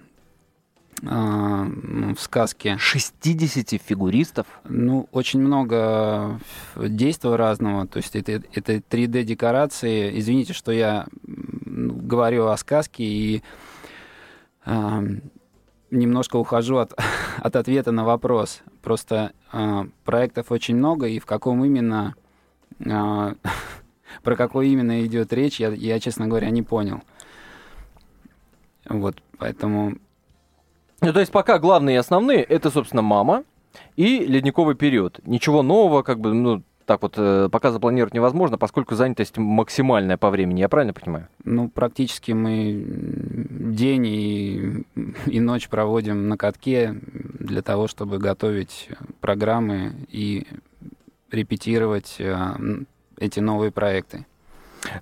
а, 1.04 1.66
в 2.14 2.20
сказке. 2.20 2.76
60 2.78 3.80
фигуристов? 3.82 4.46
Ну, 4.64 5.08
очень 5.12 5.40
много 5.40 6.40
действия 6.76 7.36
разного. 7.36 7.86
То 7.86 7.98
есть 7.98 8.16
это, 8.16 8.42
это 8.52 8.74
3D-декорации. 8.76 10.18
Извините, 10.18 10.52
что 10.52 10.72
я 10.72 11.06
говорю 11.24 12.46
о 12.46 12.56
сказке 12.56 13.04
и 13.04 13.42
а, 14.64 15.02
немножко 15.90 16.36
ухожу 16.36 16.78
от, 16.78 16.94
от 17.38 17.56
ответа 17.56 17.92
на 17.92 18.04
вопрос. 18.04 18.62
Просто 18.86 19.32
э, 19.52 19.84
проектов 20.04 20.52
очень 20.52 20.76
много, 20.76 21.08
и 21.08 21.18
в 21.18 21.26
каком 21.26 21.64
именно, 21.64 22.14
э, 22.78 22.84
про 24.22 24.36
какой 24.36 24.68
именно 24.68 25.04
идет 25.04 25.32
речь, 25.32 25.58
я, 25.58 25.70
я, 25.70 25.98
честно 25.98 26.28
говоря, 26.28 26.50
не 26.50 26.62
понял. 26.62 27.02
Вот, 28.88 29.16
поэтому... 29.38 29.96
Ну, 31.00 31.12
то 31.12 31.18
есть 31.18 31.32
пока 31.32 31.58
главные 31.58 31.96
и 31.96 31.98
основные, 31.98 32.44
это, 32.44 32.70
собственно, 32.70 33.02
«Мама» 33.02 33.42
и 33.96 34.20
«Ледниковый 34.20 34.76
период». 34.76 35.18
Ничего 35.26 35.64
нового, 35.64 36.04
как 36.04 36.20
бы, 36.20 36.32
ну, 36.32 36.62
так 36.86 37.02
вот 37.02 37.14
э, 37.16 37.48
пока 37.50 37.72
запланировать 37.72 38.14
невозможно, 38.14 38.58
поскольку 38.58 38.94
занятость 38.94 39.36
максимальная 39.36 40.16
по 40.16 40.30
времени, 40.30 40.60
я 40.60 40.68
правильно 40.68 40.94
понимаю? 40.94 41.28
Ну, 41.44 41.68
практически 41.68 42.30
мы 42.32 42.84
день 42.86 44.06
и, 44.06 44.84
и 45.26 45.40
ночь 45.40 45.68
проводим 45.68 46.28
на 46.28 46.36
катке 46.38 46.94
для 47.02 47.62
того, 47.62 47.88
чтобы 47.88 48.18
готовить 48.18 48.88
программы 49.20 50.06
и 50.08 50.46
репетировать 51.30 52.16
э, 52.20 52.36
эти 53.18 53.40
новые 53.40 53.72
проекты. 53.72 54.24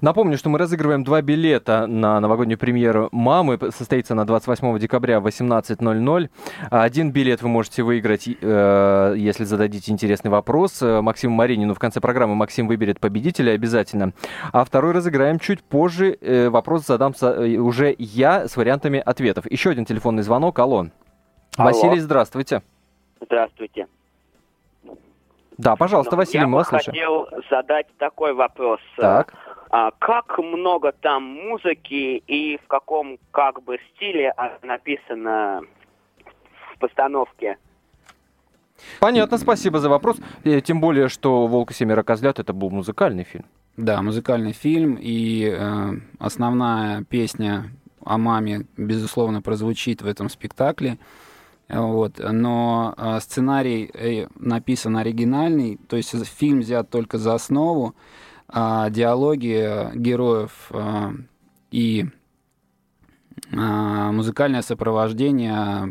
Напомню, 0.01 0.39
что 0.39 0.49
мы 0.49 0.59
разыгрываем 0.59 1.05
два 1.05 1.23
билета 1.23 1.87
на 1.87 2.21
новогоднюю 2.21 2.59
премьеру 2.59 3.09
«Мамы». 3.13 3.59
Состоится 3.71 4.15
на 4.15 4.25
28 4.27 4.79
декабря 4.79 5.21
в 5.21 5.27
18.00. 5.27 6.31
Один 6.71 7.13
билет 7.13 7.43
вы 7.43 7.49
можете 7.49 7.83
выиграть, 7.83 8.29
э, 8.29 9.15
если 9.17 9.45
зададите 9.45 9.93
интересный 9.93 10.31
вопрос. 10.31 10.83
Максиму 10.83 11.35
Маринину 11.35 11.75
в 11.75 11.79
конце 11.79 12.01
программы 12.01 12.35
Максим 12.35 12.67
выберет 12.67 13.01
победителя 13.01 13.53
обязательно. 13.53 14.13
А 14.53 14.65
второй 14.65 14.93
разыграем 14.93 15.39
чуть 15.39 15.63
позже. 15.63 16.17
Э, 16.21 16.49
вопрос 16.49 16.87
задам 16.87 17.13
э, 17.21 17.57
уже 17.57 17.95
я 17.99 18.49
с 18.49 18.57
вариантами 18.57 19.03
ответов. 19.05 19.51
Еще 19.51 19.71
один 19.71 19.85
телефонный 19.85 20.23
звонок. 20.23 20.59
Алло. 20.59 20.87
Алло. 21.57 21.69
Василий, 21.71 22.01
здравствуйте. 22.01 22.63
Здравствуйте. 23.21 23.87
Да, 25.57 25.77
пожалуйста, 25.77 26.17
Василий, 26.17 26.41
я 26.41 26.47
мы 26.49 26.59
вас 26.59 26.69
слушаем. 26.69 26.97
Я 26.97 27.07
хотел 27.07 27.29
задать 27.49 27.87
такой 27.99 28.35
вопрос. 28.35 28.81
Так. 28.97 29.35
А 29.77 29.91
как 29.99 30.39
много 30.39 30.93
там 30.93 31.25
музыки 31.25 32.23
и 32.29 32.59
в 32.59 32.69
каком 32.69 33.19
как 33.33 33.61
бы 33.65 33.81
стиле 33.91 34.33
написано 34.63 35.63
в 36.73 36.79
постановке? 36.79 37.59
Понятно, 39.01 39.37
спасибо 39.37 39.81
за 39.81 39.89
вопрос. 39.89 40.19
И, 40.45 40.61
тем 40.61 40.81
более, 40.81 41.09
что 41.09 41.49
«Волк 41.49 41.73
и 41.73 41.75
семеро 41.75 42.05
козлят»— 42.05 42.39
это 42.39 42.53
был 42.53 42.71
музыкальный 42.71 43.25
фильм. 43.25 43.47
Да, 43.77 44.01
музыкальный 44.01 44.53
фильм, 44.53 44.97
и 45.01 45.53
э, 45.53 45.91
основная 46.21 47.03
песня 47.03 47.65
о 48.05 48.17
маме, 48.17 48.67
безусловно, 48.77 49.43
прозвучит 49.43 50.03
в 50.03 50.07
этом 50.07 50.29
спектакле. 50.29 50.99
Вот. 51.69 52.21
Но 52.21 52.95
э, 52.97 53.19
сценарий 53.19 53.91
э, 53.93 54.29
написан 54.37 54.97
оригинальный, 54.97 55.81
то 55.89 55.97
есть 55.97 56.15
фильм 56.39 56.61
взят 56.61 56.91
только 56.91 57.19
за 57.19 57.35
основу, 57.35 57.97
а, 58.49 58.91
диалоги 58.91 59.91
героев 59.95 60.71
а, 60.71 61.13
и 61.71 62.07
а, 63.53 64.13
музыкальное 64.13 64.63
сопровождение 64.63 65.87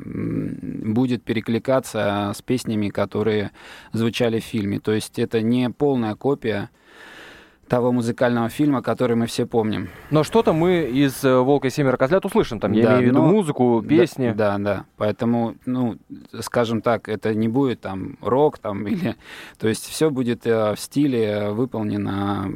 будет 0.93 1.23
перекликаться 1.23 2.31
с 2.35 2.41
песнями, 2.41 2.89
которые 2.89 3.51
звучали 3.91 4.39
в 4.39 4.43
фильме. 4.43 4.79
То 4.79 4.93
есть 4.93 5.19
это 5.19 5.41
не 5.41 5.69
полная 5.69 6.15
копия 6.15 6.69
того 7.67 7.91
музыкального 7.91 8.49
фильма, 8.49 8.81
который 8.81 9.15
мы 9.15 9.25
все 9.25 9.45
помним. 9.45 9.89
Но 10.11 10.23
что-то 10.23 10.53
мы 10.53 10.81
из 10.83 11.23
э, 11.23 11.37
«Волка 11.37 11.67
и 11.67 11.71
семеро 11.71 11.97
козлят» 11.97 12.25
услышим 12.25 12.59
там, 12.59 12.71
я 12.73 12.83
да, 12.83 12.89
имею 12.89 13.03
в 13.03 13.05
виду 13.07 13.21
но... 13.21 13.27
музыку, 13.27 13.83
песни. 13.87 14.33
Да, 14.35 14.57
да, 14.57 14.63
да, 14.63 14.85
поэтому, 14.97 15.55
ну, 15.65 15.97
скажем 16.41 16.81
так, 16.81 17.09
это 17.09 17.33
не 17.33 17.47
будет 17.47 17.81
там 17.81 18.17
рок 18.21 18.59
там 18.59 18.87
или... 18.87 19.15
То 19.57 19.67
есть 19.67 19.87
все 19.87 20.09
будет 20.09 20.45
э, 20.45 20.75
в 20.75 20.79
стиле 20.79 21.49
выполнено 21.51 22.51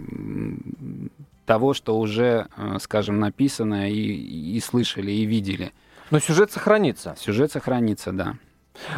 того, 1.46 1.74
что 1.74 1.98
уже, 1.98 2.48
э, 2.58 2.78
скажем, 2.80 3.20
написано 3.20 3.90
и, 3.90 3.96
и 3.96 4.60
слышали, 4.60 5.12
и 5.12 5.26
видели. 5.26 5.72
Но 6.12 6.20
сюжет 6.20 6.52
сохранится. 6.52 7.16
Сюжет 7.18 7.52
сохранится, 7.52 8.12
да. 8.12 8.36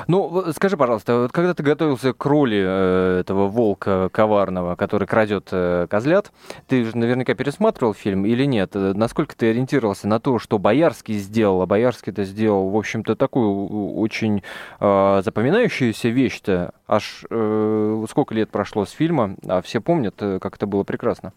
Ну, 0.08 0.52
скажи, 0.54 0.78
пожалуйста, 0.78 1.22
вот 1.22 1.32
когда 1.32 1.54
ты 1.54 1.64
готовился 1.64 2.14
к 2.14 2.26
роли 2.26 2.64
э, 2.66 3.20
этого 3.22 3.48
волка 3.48 4.10
коварного, 4.12 4.76
который 4.76 5.08
крадет 5.08 5.50
э, 5.52 5.88
козлят, 5.90 6.32
ты 6.68 6.84
же 6.84 6.98
наверняка 6.98 7.34
пересматривал 7.34 7.94
фильм 7.94 8.26
или 8.26 8.46
нет? 8.46 8.72
Э, 8.76 8.94
насколько 8.96 9.36
ты 9.36 9.50
ориентировался 9.50 10.08
на 10.08 10.20
то, 10.20 10.40
что 10.40 10.58
Боярский 10.60 11.18
сделал? 11.18 11.62
А 11.62 11.66
Боярский 11.66 12.12
это 12.12 12.24
сделал, 12.24 12.70
в 12.70 12.78
общем-то, 12.78 13.16
такую 13.16 13.98
очень 13.98 14.44
э, 14.80 15.22
запоминающуюся 15.24 16.10
вещь-то. 16.10 16.74
Аж 16.88 17.26
э, 17.30 18.06
сколько 18.10 18.34
лет 18.34 18.50
прошло 18.50 18.86
с 18.86 18.92
фильма, 18.92 19.36
а 19.48 19.62
все 19.62 19.82
помнят, 19.82 20.16
э, 20.20 20.40
как 20.40 20.56
это 20.56 20.68
было 20.68 20.84
прекрасно. 20.84 21.34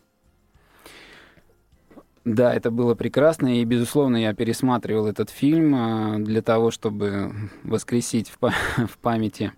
Да, 2.24 2.54
это 2.54 2.70
было 2.70 2.94
прекрасно, 2.94 3.60
и, 3.60 3.64
безусловно, 3.64 4.16
я 4.16 4.32
пересматривал 4.32 5.06
этот 5.06 5.28
фильм 5.28 5.74
а, 5.74 6.18
для 6.18 6.40
того, 6.40 6.70
чтобы 6.70 7.50
воскресить 7.64 8.32
в, 8.40 8.98
памяти 8.98 9.52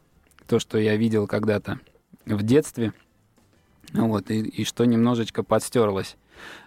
то, 0.47 0.59
что 0.59 0.79
я 0.79 0.97
видел 0.97 1.27
когда-то 1.27 1.79
в 2.25 2.43
детстве, 2.43 2.95
вот, 3.93 4.31
и, 4.31 4.41
и 4.41 4.65
что 4.65 4.87
немножечко 4.87 5.43
подстерлось. 5.43 6.17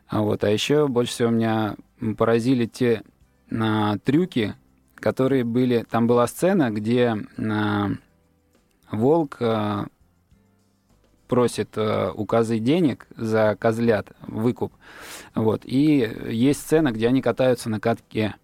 А 0.08 0.22
вот, 0.22 0.44
а 0.44 0.50
еще 0.50 0.88
больше 0.88 1.14
всего 1.14 1.30
меня 1.30 1.76
поразили 2.18 2.66
те 2.66 3.02
а, 3.52 3.98
трюки, 3.98 4.56
которые 4.96 5.44
были... 5.44 5.86
Там 5.90 6.06
была 6.06 6.28
сцена, 6.28 6.70
где 6.70 7.16
а, 7.38 7.90
волк 8.92 9.38
а, 9.40 9.88
просит 11.28 11.78
э, 11.78 12.12
у 12.14 12.26
козы 12.26 12.60
денег 12.60 13.08
за 13.16 13.56
козлят, 13.60 14.12
выкуп. 14.22 14.74
Вот. 15.36 15.62
И 15.66 16.10
есть 16.30 16.62
сцена, 16.62 16.92
где 16.92 17.08
они 17.08 17.22
катаются 17.22 17.70
на 17.70 17.80
катке. 17.80 18.36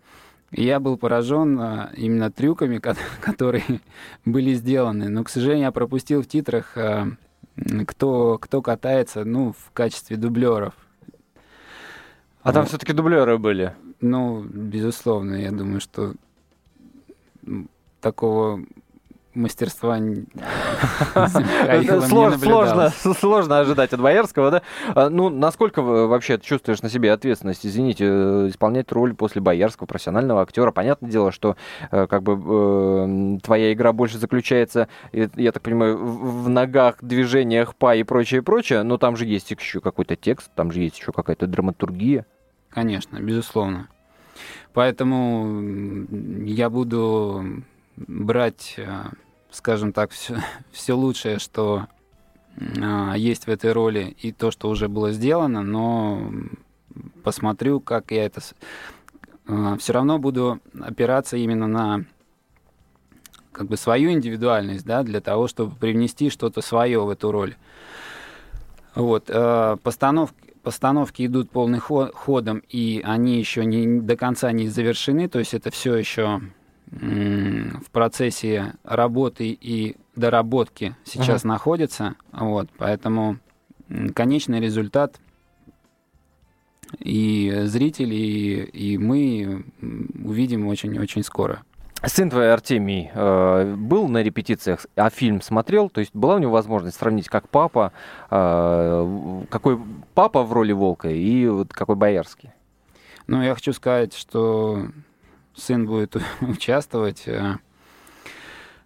И 0.52 0.64
я 0.64 0.80
был 0.80 0.98
поражен 0.98 1.60
э, 1.60 1.90
именно 1.96 2.32
трюками, 2.32 2.80
которые 3.22 3.82
были 4.26 4.54
сделаны. 4.54 5.10
Но, 5.10 5.24
к 5.24 5.30
сожалению, 5.30 5.66
я 5.66 5.72
пропустил 5.72 6.22
в 6.22 6.28
титрах, 6.28 6.78
э, 6.78 7.06
кто, 7.88 8.38
кто 8.40 8.62
катается 8.62 9.26
ну, 9.26 9.54
в 9.54 9.72
качестве 9.74 10.18
дублеров. 10.18 10.74
А 12.42 12.52
там 12.52 12.66
все-таки 12.66 12.94
дублеры 12.94 13.38
были? 13.38 13.74
Ну, 14.02 14.44
безусловно, 14.44 15.36
я 15.36 15.52
думаю, 15.52 15.80
что 15.80 16.14
такого 18.02 18.60
мастерства 19.36 19.98
сложно, 22.38 22.90
сложно, 23.20 23.60
ожидать 23.60 23.94
от 23.94 24.02
Боярского, 24.02 24.52
да? 24.52 24.62
А, 24.96 25.10
ну, 25.10 25.30
насколько 25.30 25.82
вообще 25.82 26.40
чувствуешь 26.40 26.82
на 26.82 26.90
себе 26.90 27.12
ответственность, 27.12 27.66
извините, 27.66 28.06
э, 28.08 28.48
исполнять 28.50 28.92
роль 28.92 29.14
после 29.16 29.42
Боярского 29.42 29.88
профессионального 29.88 30.42
актера? 30.42 30.72
Понятное 30.72 31.10
дело, 31.10 31.32
что 31.32 31.56
э, 31.92 32.08
как 32.08 32.24
бы 32.24 32.34
э, 32.34 33.40
твоя 33.42 33.74
игра 33.74 33.94
больше 33.94 34.18
заключается, 34.18 34.88
я 35.12 35.52
так 35.52 35.64
понимаю, 35.64 35.98
в 35.98 36.50
ногах, 36.50 36.98
движениях, 37.02 37.76
па 37.76 37.96
и 37.96 38.04
прочее, 38.04 38.42
прочее, 38.42 38.84
но 38.84 38.98
там 38.98 39.16
же 39.16 39.26
есть 39.26 39.52
еще 39.52 39.80
какой-то 39.80 40.16
текст, 40.16 40.52
там 40.56 40.72
же 40.72 40.82
есть 40.82 40.98
еще 41.00 41.12
какая-то 41.12 41.48
драматургия. 41.48 42.26
Конечно, 42.70 43.18
безусловно. 43.20 43.90
Поэтому 44.74 46.08
я 46.46 46.70
буду 46.70 47.64
брать 47.96 48.80
скажем 49.54 49.94
так, 49.94 50.12
все, 50.12 50.38
все 50.72 50.94
лучшее, 50.94 51.40
что 51.40 51.88
э, 52.58 53.14
есть 53.16 53.46
в 53.46 53.50
этой 53.50 53.72
роли, 53.72 54.16
и 54.20 54.32
то, 54.32 54.52
что 54.52 54.70
уже 54.70 54.90
было 54.90 55.12
сделано, 55.12 55.64
но 55.64 56.30
посмотрю, 57.24 57.80
как 57.80 58.12
я 58.12 58.26
это... 58.26 58.42
Э, 59.48 59.78
все 59.80 59.94
равно 59.94 60.18
буду 60.20 60.60
опираться 60.82 61.38
именно 61.38 61.68
на 61.68 62.06
как 63.52 63.68
бы 63.68 63.78
свою 63.78 64.12
индивидуальность, 64.12 64.84
да, 64.84 65.04
для 65.04 65.22
того, 65.22 65.48
чтобы 65.48 65.76
привнести 65.76 66.32
что-то 66.32 66.62
свое 66.62 67.00
в 67.06 67.10
эту 67.10 67.32
роль. 67.32 67.56
Вот, 68.96 69.26
э, 69.28 69.78
постановки, 69.84 70.56
постановки 70.64 71.26
идут 71.28 71.52
полным 71.52 71.80
ходом, 71.80 72.64
и 72.68 73.02
они 73.06 73.38
еще 73.38 73.66
не 73.66 74.02
до 74.02 74.18
конца 74.18 74.52
не 74.52 74.68
завершены, 74.70 75.28
то 75.28 75.38
есть 75.38 75.54
это 75.54 75.70
все 75.70 75.96
еще 75.96 76.42
в 77.00 77.90
процессе 77.92 78.74
работы 78.84 79.50
и 79.50 79.96
доработки 80.16 80.96
сейчас 81.04 81.44
uh-huh. 81.44 81.48
находится. 81.48 82.16
Вот, 82.32 82.70
поэтому 82.78 83.40
конечный 84.14 84.60
результат 84.60 85.20
и 87.00 87.62
зрители, 87.66 88.16
и, 88.16 88.94
и 88.94 88.98
мы 88.98 89.66
увидим 90.24 90.68
очень-очень 90.68 91.24
скоро. 91.24 91.64
Сын 92.06 92.30
твой, 92.30 92.52
Артемий, 92.52 93.10
э, 93.14 93.76
был 93.76 94.10
на 94.10 94.22
репетициях, 94.22 94.86
а 94.98 95.10
фильм 95.10 95.42
смотрел? 95.42 95.90
То 95.90 96.02
есть 96.02 96.14
была 96.14 96.36
у 96.36 96.40
него 96.40 96.52
возможность 96.52 96.98
сравнить, 96.98 97.30
как 97.30 97.48
папа, 97.48 97.94
э, 98.30 99.44
какой 99.50 99.80
папа 100.14 100.44
в 100.44 100.52
роли 100.52 100.74
волка 100.74 101.10
и 101.10 101.48
вот 101.48 101.72
какой 101.72 101.96
боярский? 101.96 102.52
Ну, 103.28 103.42
я 103.42 103.56
хочу 103.56 103.72
сказать, 103.72 104.14
что 104.14 104.88
сын 105.56 105.86
будет 105.86 106.16
участвовать. 106.42 107.24
Э, 107.28 107.58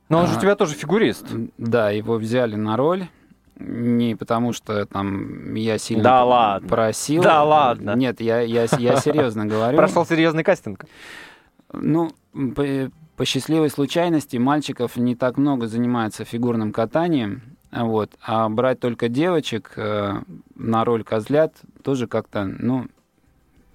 Но 0.09 0.19
он 0.19 0.27
же 0.27 0.33
у 0.33 0.37
а, 0.37 0.41
тебя 0.41 0.55
тоже 0.55 0.73
фигурист. 0.75 1.25
Да, 1.57 1.91
его 1.91 2.15
взяли 2.15 2.55
на 2.55 2.77
роль. 2.77 3.07
Не 3.59 4.15
потому 4.15 4.53
что 4.53 4.85
там 4.85 5.55
я 5.55 5.79
сильно 5.79 6.03
да 6.03 6.23
ладно. 6.23 6.69
просил. 6.69 7.23
Да 7.23 7.43
ладно. 7.43 7.95
Нет, 7.95 8.21
я, 8.21 8.41
я, 8.41 8.67
я 8.77 8.97
серьезно 8.97 9.45
говорю. 9.47 9.75
Прошел 9.75 10.05
серьезный 10.05 10.43
кастинг. 10.43 10.85
Ну, 11.73 12.11
по, 12.33 12.91
по 13.15 13.25
счастливой 13.25 13.69
случайности 13.71 14.37
мальчиков 14.37 14.95
не 14.95 15.15
так 15.15 15.37
много 15.37 15.67
занимается 15.67 16.23
фигурным 16.23 16.71
катанием. 16.71 17.57
Вот. 17.71 18.11
А 18.21 18.47
брать 18.47 18.79
только 18.79 19.09
девочек 19.09 19.73
э, 19.75 20.21
на 20.55 20.85
роль 20.85 21.03
козлят 21.03 21.53
тоже 21.83 22.07
как-то, 22.07 22.45
ну, 22.45 22.87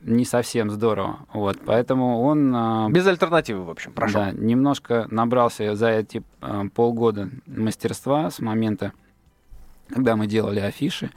не 0.02 0.24
совсем 0.24 0.70
здорово. 0.70 1.20
Вот, 1.32 1.58
поэтому 1.64 2.22
он... 2.22 2.52
А, 2.54 2.88
Без 2.90 3.06
альтернативы, 3.06 3.64
в 3.64 3.70
общем, 3.70 3.92
прошел. 3.92 4.20
Да, 4.20 4.32
немножко 4.32 5.06
набрался 5.10 5.74
за 5.74 5.90
эти 5.90 6.22
а, 6.40 6.64
полгода 6.74 7.30
мастерства 7.46 8.30
с 8.30 8.40
момента, 8.40 8.92
когда 9.88 10.16
мы 10.16 10.26
делали 10.26 10.60
афиши. 10.60 11.10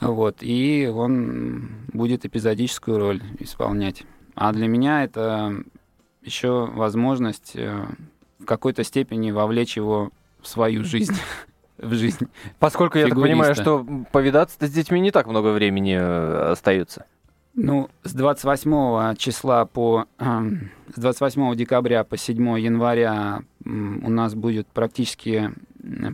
Вот, 0.00 0.38
и 0.40 0.90
он 0.92 1.70
будет 1.92 2.24
эпизодическую 2.24 2.98
роль 2.98 3.22
исполнять. 3.40 4.04
А 4.34 4.52
для 4.52 4.68
меня 4.68 5.02
это 5.02 5.54
еще 6.22 6.66
возможность 6.66 7.52
э, 7.56 7.84
в 8.38 8.44
какой-то 8.44 8.84
степени 8.84 9.32
вовлечь 9.32 9.76
его 9.76 10.10
в 10.40 10.46
свою 10.46 10.84
жизнь 10.84 11.16
в 11.78 11.94
жизнь. 11.94 12.28
Поскольку 12.58 12.98
я 12.98 13.08
так 13.08 13.18
понимаю, 13.18 13.54
что 13.54 13.84
повидаться 14.12 14.64
с 14.64 14.70
детьми 14.70 15.00
не 15.00 15.10
так 15.10 15.26
много 15.26 15.48
времени 15.48 15.96
э, 15.98 16.50
остается. 16.52 17.06
Ну, 17.60 17.90
с 18.04 18.14
28 18.14 19.16
числа 19.16 19.64
по... 19.64 20.06
Э, 20.18 20.42
с 20.94 20.98
28 20.98 21.56
декабря 21.56 22.04
по 22.04 22.16
7 22.16 22.60
января 22.60 23.40
э, 23.64 23.68
у 23.68 24.08
нас 24.08 24.36
будет 24.36 24.68
практически 24.68 25.52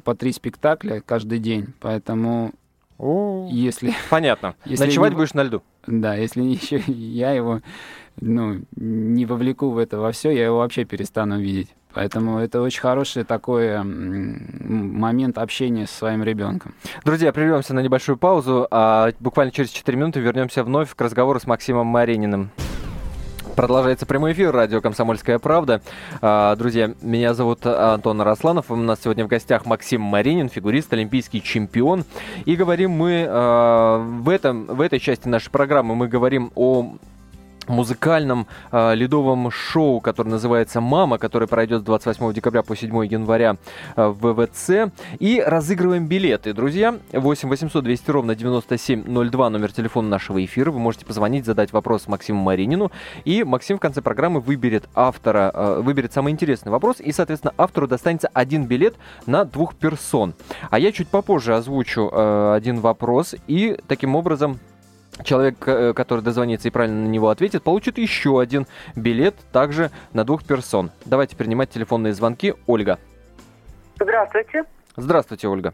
по 0.05 0.15
три 0.15 0.33
спектакля 0.33 1.03
каждый 1.05 1.39
день, 1.39 1.75
поэтому 1.81 2.53
О, 2.97 3.47
если... 3.51 3.93
Понятно. 4.09 4.55
Если 4.65 4.87
Ночевать 4.87 5.11
не, 5.11 5.17
будешь 5.17 5.35
на 5.35 5.43
льду. 5.43 5.63
Да, 5.87 6.15
если 6.15 6.43
еще 6.43 6.79
я 6.87 7.33
его 7.33 7.61
ну, 8.21 8.63
не 8.77 9.27
вовлеку 9.27 9.69
в 9.69 9.77
это 9.79 9.99
во 9.99 10.13
все, 10.13 10.31
я 10.31 10.47
его 10.47 10.59
вообще 10.59 10.85
перестану 10.85 11.39
видеть. 11.41 11.69
Поэтому 11.95 12.39
это 12.39 12.61
очень 12.61 12.81
хороший 12.81 13.25
такой 13.25 13.83
момент 13.83 15.39
общения 15.39 15.87
со 15.87 15.95
своим 15.95 16.25
ребенком. 16.25 16.75
Друзья, 17.05 17.33
прервемся 17.33 17.73
на 17.73 17.81
небольшую 17.81 18.17
паузу, 18.19 18.67
а 18.71 19.13
буквально 19.21 19.53
через 19.53 19.71
4 19.71 19.97
минуты 19.97 20.21
вернемся 20.21 20.65
вновь 20.65 20.95
к 20.95 21.01
разговору 21.01 21.39
с 21.39 21.47
Максимом 21.47 21.87
Марининым. 21.87 22.51
Продолжается 23.55 24.05
прямой 24.05 24.33
эфир 24.33 24.51
радио 24.51 24.81
«Комсомольская 24.81 25.39
правда». 25.39 25.81
А, 26.21 26.57
друзья, 26.57 26.93
меня 27.01 27.35
зовут 27.35 27.65
Антон 27.65 28.21
Росланов. 28.21 28.69
У 28.69 28.75
нас 28.75 29.01
сегодня 29.05 29.25
в 29.25 29.29
гостях 29.29 29.65
Максим 29.65 30.01
Маринин, 30.01 30.49
фигурист, 30.49 30.93
олимпийский 30.93 31.41
чемпион. 31.41 32.05
И 32.47 32.57
говорим 32.57 32.91
мы 32.91 33.25
а, 33.29 33.99
в, 33.99 34.29
этом, 34.29 34.67
в 34.67 34.81
этой 34.81 34.99
части 34.99 35.29
нашей 35.29 35.51
программы 35.51 35.95
мы 35.95 36.09
говорим 36.09 36.51
о 36.57 36.97
музыкальном 37.69 38.47
э, 38.73 38.95
ледовом 38.95 39.51
шоу, 39.51 40.01
которое 40.01 40.31
называется 40.31 40.81
«Мама», 40.81 41.19
которое 41.19 41.47
пройдет 41.47 41.83
с 41.83 41.85
28 41.85 42.33
декабря 42.33 42.63
по 42.63 42.77
7 42.77 43.07
января 43.07 43.57
э, 43.97 44.07
в 44.07 44.33
ВВЦ. 44.33 44.93
И 45.19 45.43
разыгрываем 45.45 46.07
билеты, 46.07 46.53
друзья. 46.53 46.97
8 47.13 47.49
800 47.49 47.85
200 47.85 48.11
ровно 48.11 48.35
9702 48.35 49.51
номер 49.51 49.73
телефона 49.73 50.09
нашего 50.09 50.45
эфира. 50.45 50.71
Вы 50.71 50.79
можете 50.79 51.07
позвонить, 51.07 51.45
задать 51.45 51.73
вопрос 51.73 52.09
Максиму 52.09 52.43
Маринину. 52.43 52.91
И 53.25 53.45
Максим 53.45 53.79
в 53.79 53.81
конце 53.81 54.03
программы 54.03 54.41
выберет 54.41 54.89
автора, 54.95 55.51
э, 55.55 55.81
выберет 55.81 56.13
самый 56.13 56.33
интересный 56.33 56.73
вопрос. 56.73 57.01
И, 57.01 57.13
соответственно, 57.13 57.55
автору 57.57 57.87
достанется 57.87 58.29
один 58.33 58.67
билет 58.67 58.97
на 59.27 59.45
двух 59.45 59.75
персон. 59.75 60.35
А 60.71 60.79
я 60.79 60.93
чуть 60.93 61.09
попозже 61.09 61.55
озвучу 61.55 62.11
э, 62.13 62.55
один 62.57 62.81
вопрос. 62.81 63.35
И 63.47 63.77
таким 63.87 64.17
образом 64.17 64.59
Человек, 65.23 65.57
э, 65.69 65.93
который 65.95 66.23
дозвонится 66.23 66.69
и 66.69 66.71
правильно 66.71 67.03
на 67.03 67.09
него 67.09 67.29
ответит, 67.29 67.63
получит 67.63 67.99
еще 67.99 68.41
один 68.41 68.67
билет, 68.97 69.37
также 69.53 69.91
на 70.13 70.25
двух 70.25 70.45
персон. 70.45 70.91
Давайте 71.05 71.37
принимать 71.37 71.71
телефонные 71.71 72.13
звонки. 72.13 72.55
Ольга. 72.67 72.99
Здравствуйте. 74.01 74.65
Здравствуйте, 74.97 75.49
Ольга. 75.49 75.73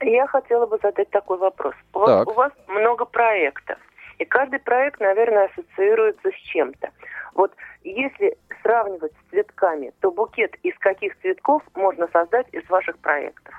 Я 0.00 0.26
хотела 0.26 0.66
бы 0.66 0.78
задать 0.82 1.08
такой 1.10 1.38
вопрос. 1.38 1.74
Вот 1.92 2.06
так. 2.06 2.28
у 2.28 2.32
вас 2.32 2.52
много 2.66 3.04
проектов, 3.04 3.78
и 4.18 4.24
каждый 4.24 4.58
проект, 4.58 5.00
наверное, 5.00 5.46
ассоциируется 5.46 6.30
с 6.30 6.34
чем-то. 6.52 6.90
Вот 7.34 7.52
если 7.84 8.36
сравнивать 8.62 9.12
с 9.12 9.30
цветками, 9.30 9.92
то 10.00 10.10
букет 10.10 10.54
из 10.62 10.76
каких 10.78 11.18
цветков 11.20 11.62
можно 11.74 12.08
создать 12.12 12.46
из 12.52 12.68
ваших 12.68 12.98
проектов? 12.98 13.54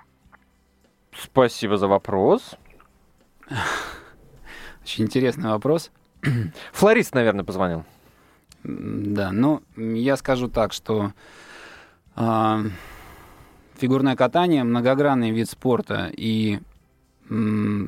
Спасибо 1.13 1.77
за 1.77 1.87
вопрос. 1.87 2.57
Очень 4.83 5.05
интересный 5.05 5.49
вопрос. 5.49 5.91
Флорист, 6.73 7.15
наверное, 7.15 7.45
позвонил. 7.45 7.83
Да, 8.63 9.31
ну, 9.31 9.61
я 9.75 10.15
скажу 10.17 10.47
так, 10.47 10.73
что 10.73 11.11
э, 12.15 12.63
фигурное 13.75 14.15
катание 14.15 14.63
многогранный 14.63 15.31
вид 15.31 15.49
спорта, 15.49 16.09
и 16.15 16.59
э, 17.29 17.85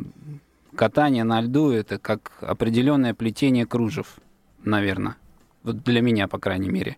катание 0.75 1.23
на 1.23 1.41
льду 1.41 1.71
это 1.71 1.97
как 1.97 2.31
определенное 2.41 3.13
плетение 3.13 3.65
кружев, 3.65 4.17
наверное. 4.63 5.15
Вот 5.63 5.84
для 5.84 6.01
меня, 6.01 6.27
по 6.27 6.39
крайней 6.39 6.69
мере. 6.69 6.97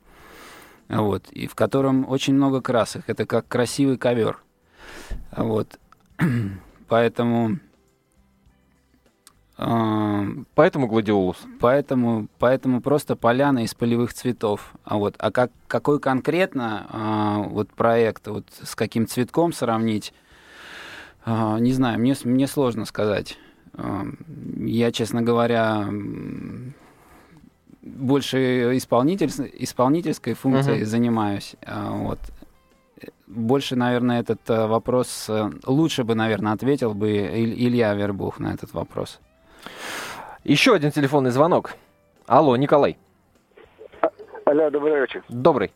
Вот. 0.90 1.30
И 1.32 1.48
в 1.48 1.56
котором 1.56 2.08
очень 2.10 2.34
много 2.34 2.62
красок. 2.62 3.04
Это 3.08 3.26
как 3.26 3.48
красивый 3.48 3.98
ковер. 3.98 4.40
Вот. 5.36 5.80
Поэтому 6.88 7.60
Поэтому 9.58 10.88
гладиолус. 10.88 11.38
Поэтому, 11.60 12.28
поэтому 12.38 12.80
просто 12.80 13.16
поляна 13.16 13.64
из 13.64 13.74
полевых 13.74 14.14
цветов. 14.14 14.74
А 14.84 14.98
вот, 14.98 15.16
а 15.18 15.32
как 15.32 15.52
какой 15.68 16.00
конкретно 16.00 16.86
а, 16.90 17.38
вот 17.40 17.70
проект, 17.74 18.28
вот 18.28 18.46
с 18.62 18.76
каким 18.76 19.08
цветком 19.08 19.52
сравнить, 19.52 20.14
а, 21.26 21.58
не 21.60 21.74
знаю, 21.74 22.00
мне 22.00 22.16
мне 22.24 22.46
сложно 22.46 22.86
сказать. 22.86 23.40
А, 23.74 24.06
я, 24.58 24.92
честно 24.92 25.24
говоря, 25.24 25.90
больше 27.82 28.78
исполнитель, 28.78 29.32
исполнительской 29.60 30.36
функцией 30.36 30.82
uh-huh. 30.82 30.86
занимаюсь. 30.86 31.56
А, 31.66 31.92
вот. 31.92 32.20
Больше, 33.28 33.76
наверное, 33.76 34.22
этот 34.22 34.40
э, 34.50 34.68
вопрос 34.68 35.26
э, 35.28 35.52
лучше 35.66 36.04
бы, 36.04 36.16
наверное, 36.16 36.54
ответил 36.54 36.94
бы 36.94 37.12
Илья 37.12 37.94
Вербух 37.94 38.40
на 38.40 38.54
этот 38.54 38.74
вопрос. 38.74 39.20
Еще 40.44 40.74
один 40.74 40.92
телефонный 40.92 41.32
звонок. 41.32 41.74
Алло, 42.26 42.56
Николай. 42.56 42.98
Алло, 44.46 44.70
добрый 44.70 45.02
вечер. 45.02 45.24
Добрый. 45.30 45.72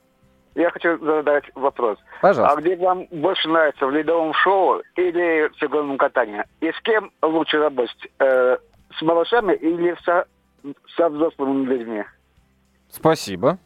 Я 0.56 0.70
хочу 0.70 0.98
задать 1.00 1.46
вопрос. 1.56 1.98
Пожалуйста. 2.22 2.58
А 2.58 2.62
где 2.62 2.76
вам 2.76 3.08
больше 3.12 3.48
нравится, 3.48 3.86
в 3.86 3.92
ледовом 3.92 4.34
шоу 4.34 4.82
или 4.96 5.50
в 5.50 5.58
фигурном 5.58 5.98
катании? 5.98 6.44
И 6.60 6.72
с 6.72 6.82
кем 6.82 7.12
лучше 7.22 7.58
работать? 7.58 7.96
Э, 8.20 8.58
с 8.98 9.02
малышами 9.02 9.54
или 9.54 9.96
со, 10.04 10.26
со 10.98 11.10
взрослыми 11.10 11.66
людьми? 11.66 12.04
Спасибо. 12.90 13.60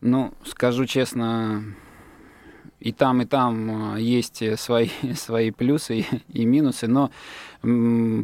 Ну, 0.00 0.32
скажу 0.44 0.86
честно, 0.86 1.62
и 2.80 2.92
там, 2.92 3.20
и 3.20 3.26
там 3.26 3.94
э, 3.94 4.00
есть 4.00 4.42
свои, 4.58 4.88
свои 5.14 5.50
плюсы 5.50 6.06
и, 6.28 6.44
минусы, 6.44 6.86
но 6.86 7.10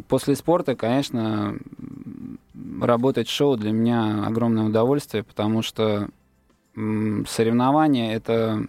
после 0.07 0.35
спорта, 0.35 0.75
конечно, 0.75 1.55
работать 2.81 3.27
в 3.27 3.31
шоу 3.31 3.55
для 3.55 3.71
меня 3.71 4.25
огромное 4.25 4.65
удовольствие, 4.65 5.23
потому 5.23 5.61
что 5.61 6.09
соревнования— 6.73 8.13
это 8.15 8.65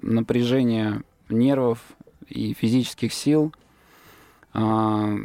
напряжение 0.00 1.02
нервов 1.28 1.80
и 2.28 2.54
физических 2.54 3.12
сил. 3.12 3.52
А, 4.54 5.16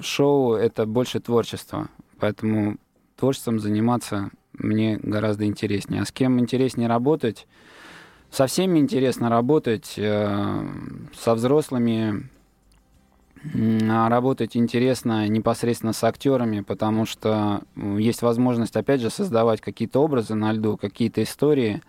шоу— 0.00 0.52
это 0.54 0.86
больше 0.86 1.18
творчество, 1.18 1.88
поэтому 2.18 2.76
творчеством 3.16 3.58
заниматься 3.58 4.30
мне 4.52 4.98
гораздо 5.02 5.46
интереснее. 5.46 6.02
А 6.02 6.04
с 6.04 6.12
кем 6.12 6.38
интереснее 6.38 6.88
работать— 6.88 7.48
со 8.30 8.46
всеми 8.46 8.78
интересно 8.78 9.28
работать, 9.28 9.94
э, 9.96 10.64
со 11.14 11.34
взрослыми 11.34 12.28
работать 13.88 14.54
интересно 14.54 15.26
непосредственно 15.26 15.94
с 15.94 16.04
актерами, 16.04 16.60
потому 16.60 17.06
что 17.06 17.62
есть 17.74 18.20
возможность, 18.20 18.76
опять 18.76 19.00
же, 19.00 19.08
создавать 19.08 19.62
какие-то 19.62 20.00
образы 20.00 20.34
на 20.34 20.52
льду, 20.52 20.76
какие-то 20.76 21.22
истории. 21.22 21.82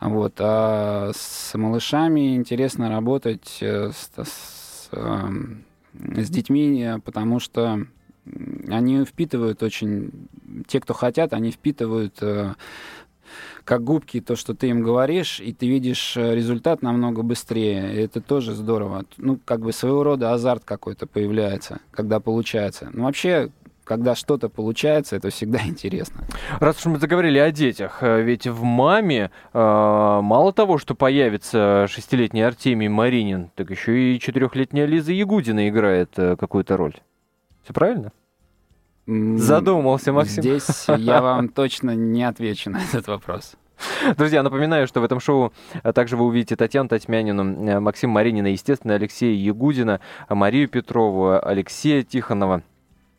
Вот. 0.00 0.34
А 0.38 1.10
с 1.12 1.56
малышами 1.58 2.36
интересно 2.36 2.88
работать 2.88 3.58
э, 3.60 3.90
с, 3.90 4.10
с, 4.16 4.88
эм, 4.92 5.64
с 5.92 6.30
детьми, 6.30 6.94
потому 7.04 7.40
что 7.40 7.86
они 8.68 9.04
впитывают 9.04 9.62
очень... 9.62 10.10
Те, 10.66 10.80
кто 10.80 10.94
хотят, 10.94 11.32
они 11.32 11.50
впитывают 11.50 12.16
э, 12.22 12.54
как 13.70 13.84
губки 13.84 14.20
то, 14.20 14.34
что 14.34 14.52
ты 14.52 14.66
им 14.70 14.82
говоришь, 14.82 15.38
и 15.38 15.52
ты 15.52 15.68
видишь 15.68 16.16
э, 16.16 16.34
результат 16.34 16.82
намного 16.82 17.22
быстрее. 17.22 17.94
И 17.94 18.00
это 18.00 18.20
тоже 18.20 18.52
здорово. 18.52 19.04
Ну, 19.16 19.38
как 19.44 19.60
бы 19.60 19.72
своего 19.72 20.02
рода 20.02 20.32
азарт 20.32 20.64
какой-то 20.64 21.06
появляется, 21.06 21.78
когда 21.92 22.18
получается. 22.18 22.90
Ну, 22.92 23.04
вообще, 23.04 23.50
когда 23.84 24.16
что-то 24.16 24.48
получается, 24.48 25.14
это 25.14 25.30
всегда 25.30 25.60
интересно. 25.64 26.24
Раз 26.58 26.80
уж 26.80 26.86
мы 26.86 26.98
заговорили 26.98 27.38
о 27.38 27.52
детях, 27.52 27.98
э, 28.00 28.22
ведь 28.22 28.48
в 28.48 28.64
«Маме» 28.64 29.30
э, 29.52 29.56
мало 29.56 30.52
того, 30.52 30.76
что 30.76 30.96
появится 30.96 31.86
шестилетний 31.88 32.44
Артемий 32.44 32.88
Маринин, 32.88 33.52
так 33.54 33.70
еще 33.70 33.96
и 33.96 34.18
четырехлетняя 34.18 34.86
Лиза 34.86 35.12
Ягудина 35.12 35.68
играет 35.68 36.10
какую-то 36.16 36.76
роль. 36.76 36.96
Все 37.62 37.72
правильно? 37.72 38.10
Задумался, 39.38 40.12
Максим. 40.12 40.42
Здесь 40.42 40.86
я 40.88 41.20
вам 41.20 41.48
точно 41.48 41.94
не 41.94 42.22
отвечу 42.22 42.70
на 42.70 42.78
этот 42.78 43.08
вопрос. 43.08 43.56
Друзья, 44.16 44.42
напоминаю, 44.42 44.86
что 44.86 45.00
в 45.00 45.04
этом 45.04 45.20
шоу 45.20 45.52
а, 45.82 45.92
также 45.92 46.16
вы 46.16 46.26
увидите 46.26 46.54
Татьяну 46.54 46.88
Татьмянину, 46.88 47.66
э, 47.66 47.80
Максима 47.80 48.14
Маринина, 48.14 48.48
естественно, 48.48 48.94
Алексея 48.94 49.34
Ягудина, 49.34 50.00
Марию 50.28 50.68
Петрову, 50.68 51.40
Алексея 51.42 52.02
Тихонова, 52.02 52.62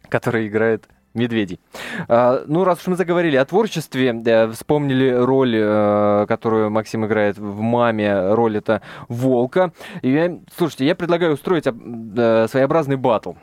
который 0.07 0.47
играет 0.47 0.87
медведей. 1.13 1.59
А, 2.07 2.43
ну, 2.47 2.63
раз 2.63 2.79
уж 2.81 2.87
мы 2.87 2.95
заговорили 2.95 3.35
о 3.35 3.45
творчестве, 3.45 4.21
э, 4.23 4.51
вспомнили 4.51 5.09
роль, 5.09 5.55
э, 5.55 6.25
которую 6.27 6.69
Максим 6.69 7.05
играет 7.05 7.37
в 7.37 7.59
«Маме», 7.59 8.33
роль 8.33 8.57
это 8.57 8.81
волка. 9.07 9.73
И 10.03 10.39
слушайте, 10.55 10.85
я 10.85 10.95
предлагаю 10.95 11.33
устроить 11.33 11.63
своеобразный 11.63 12.97
батл. 12.97 13.33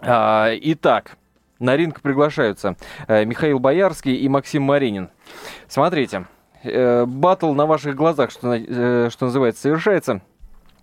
А, 0.00 0.50
итак, 0.60 1.16
на 1.58 1.76
ринг 1.76 2.00
приглашаются 2.00 2.76
э, 3.06 3.24
Михаил 3.24 3.58
Боярский 3.58 4.14
и 4.14 4.28
Максим 4.28 4.62
Маринин. 4.62 5.10
Смотрите, 5.66 6.26
э, 6.62 7.04
батл 7.06 7.52
на 7.52 7.66
ваших 7.66 7.94
глазах, 7.94 8.30
что, 8.30 8.54
э, 8.54 9.10
что 9.10 9.26
называется, 9.26 9.62
совершается. 9.62 10.20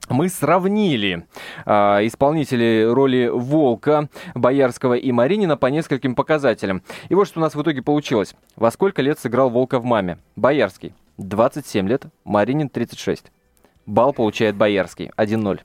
Мы 0.09 0.29
сравнили 0.29 1.25
э, 1.65 1.71
исполнителей 2.05 2.85
роли 2.85 3.27
Волка, 3.27 4.09
Боярского 4.35 4.93
и 4.93 5.11
Маринина 5.11 5.57
по 5.57 5.67
нескольким 5.67 6.13
показателям. 6.13 6.83
И 7.09 7.15
вот 7.15 7.27
что 7.27 7.39
у 7.39 7.41
нас 7.41 7.55
в 7.55 7.61
итоге 7.61 7.81
получилось. 7.81 8.35
Во 8.55 8.69
сколько 8.69 9.01
лет 9.01 9.17
сыграл 9.17 9.49
Волка 9.49 9.79
в 9.79 9.85
«Маме»? 9.85 10.19
Боярский 10.35 10.93
27 11.17 11.87
лет, 11.87 12.05
Маринин 12.23 12.69
36. 12.69 13.31
Бал 13.85 14.13
получает 14.13 14.55
Боярский 14.55 15.11
1-0. 15.17 15.61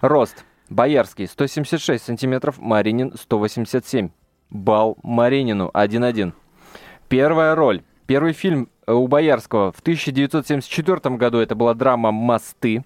Рост. 0.00 0.44
Боярский 0.68 1.26
176 1.26 2.04
сантиметров, 2.04 2.58
Маринин 2.58 3.12
187 3.16 4.10
балл 4.50 4.98
Маринину 5.02 5.70
1-1. 5.72 6.32
Первая 7.08 7.54
роль. 7.54 7.82
Первый 8.06 8.32
фильм 8.32 8.68
э, 8.86 8.92
у 8.92 9.06
Боярского 9.06 9.72
в 9.72 9.80
1974 9.80 11.16
году 11.16 11.38
это 11.38 11.54
была 11.54 11.74
драма 11.74 12.10
«Мосты». 12.10 12.84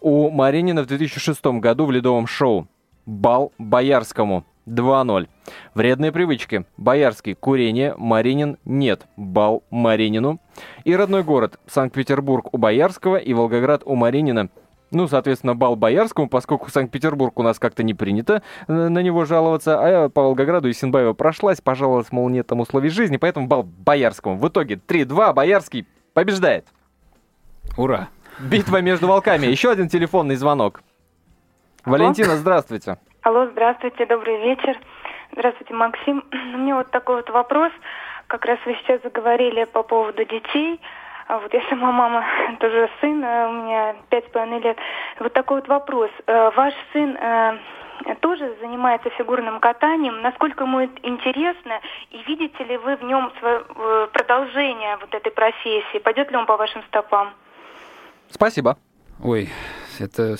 У 0.00 0.30
Маринина 0.30 0.82
в 0.82 0.86
2006 0.86 1.44
году 1.60 1.86
в 1.86 1.90
«Ледовом 1.90 2.26
шоу». 2.26 2.68
Бал 3.06 3.52
Боярскому 3.58 4.44
2-0. 4.66 5.28
Вредные 5.74 6.12
привычки. 6.12 6.64
Боярский– 6.76 7.34
курение, 7.40 7.94
Маринин– 7.96 8.58
нет. 8.64 9.06
Бал 9.16 9.64
Маринину. 9.70 10.40
И 10.84 10.94
родной 10.94 11.24
город– 11.24 11.58
Санкт-Петербург 11.66 12.48
у 12.52 12.58
Боярского 12.58 13.16
и 13.16 13.34
Волгоград 13.34 13.82
у 13.84 13.96
Маринина– 13.96 14.48
ну, 14.90 15.08
соответственно, 15.08 15.54
бал 15.54 15.76
Боярскому, 15.76 16.28
поскольку 16.28 16.70
Санкт-Петербург 16.70 17.38
у 17.38 17.42
нас 17.42 17.58
как-то 17.58 17.82
не 17.82 17.94
принято 17.94 18.42
э, 18.68 18.72
на 18.72 19.00
него 19.02 19.24
жаловаться, 19.24 19.82
а 19.82 19.88
я 19.88 20.08
по 20.08 20.22
Волгограду 20.22 20.68
и 20.68 20.72
Синбаева 20.72 21.12
прошлась, 21.12 21.60
пожаловалась, 21.60 22.12
мол, 22.12 22.28
нет 22.28 22.46
там 22.46 22.60
условий 22.60 22.90
жизни, 22.90 23.16
поэтому 23.16 23.46
бал 23.46 23.62
Боярскому. 23.62 24.36
В 24.36 24.48
итоге 24.48 24.74
3-2, 24.74 25.32
Боярский 25.32 25.86
побеждает. 26.14 26.66
Ура! 27.76 28.08
Битва 28.38 28.80
между 28.80 29.06
волками. 29.06 29.46
Еще 29.46 29.70
один 29.70 29.88
телефонный 29.88 30.36
звонок. 30.36 30.82
Валентина, 31.84 32.36
здравствуйте. 32.36 32.98
Алло, 33.22 33.46
здравствуйте, 33.52 34.06
добрый 34.06 34.40
вечер. 34.42 34.78
Здравствуйте, 35.32 35.74
Максим. 35.74 36.24
У 36.32 36.58
меня 36.58 36.76
вот 36.76 36.90
такой 36.90 37.16
вот 37.16 37.30
вопрос. 37.30 37.72
Как 38.26 38.44
раз 38.44 38.58
вы 38.64 38.74
сейчас 38.80 39.02
заговорили 39.02 39.64
по 39.64 39.82
поводу 39.82 40.24
детей. 40.24 40.80
А 41.30 41.38
вот 41.38 41.54
я 41.54 41.62
сама 41.68 41.92
мама, 41.92 42.24
тоже 42.60 42.90
сын, 43.00 43.22
э, 43.22 43.48
у 43.48 43.52
меня 43.52 43.94
пять 44.08 44.26
с 44.26 44.30
половиной 44.30 44.58
лет. 44.62 44.76
Вот 45.20 45.32
такой 45.32 45.60
вот 45.60 45.68
вопрос. 45.68 46.10
Э, 46.26 46.50
ваш 46.56 46.74
сын 46.92 47.16
э, 47.16 47.58
тоже 48.18 48.56
занимается 48.60 49.10
фигурным 49.10 49.60
катанием. 49.60 50.22
Насколько 50.22 50.64
ему 50.64 50.80
это 50.80 50.92
интересно? 51.04 51.80
И 52.10 52.20
видите 52.26 52.64
ли 52.64 52.76
вы 52.78 52.96
в 52.96 53.04
нем 53.04 53.30
продолжение 54.12 54.96
вот 54.96 55.14
этой 55.14 55.30
профессии? 55.30 56.00
Пойдет 56.02 56.32
ли 56.32 56.36
он 56.36 56.46
по 56.46 56.56
вашим 56.56 56.82
стопам? 56.88 57.32
Спасибо. 58.28 58.76
Ой, 59.22 59.50
это 60.00 60.34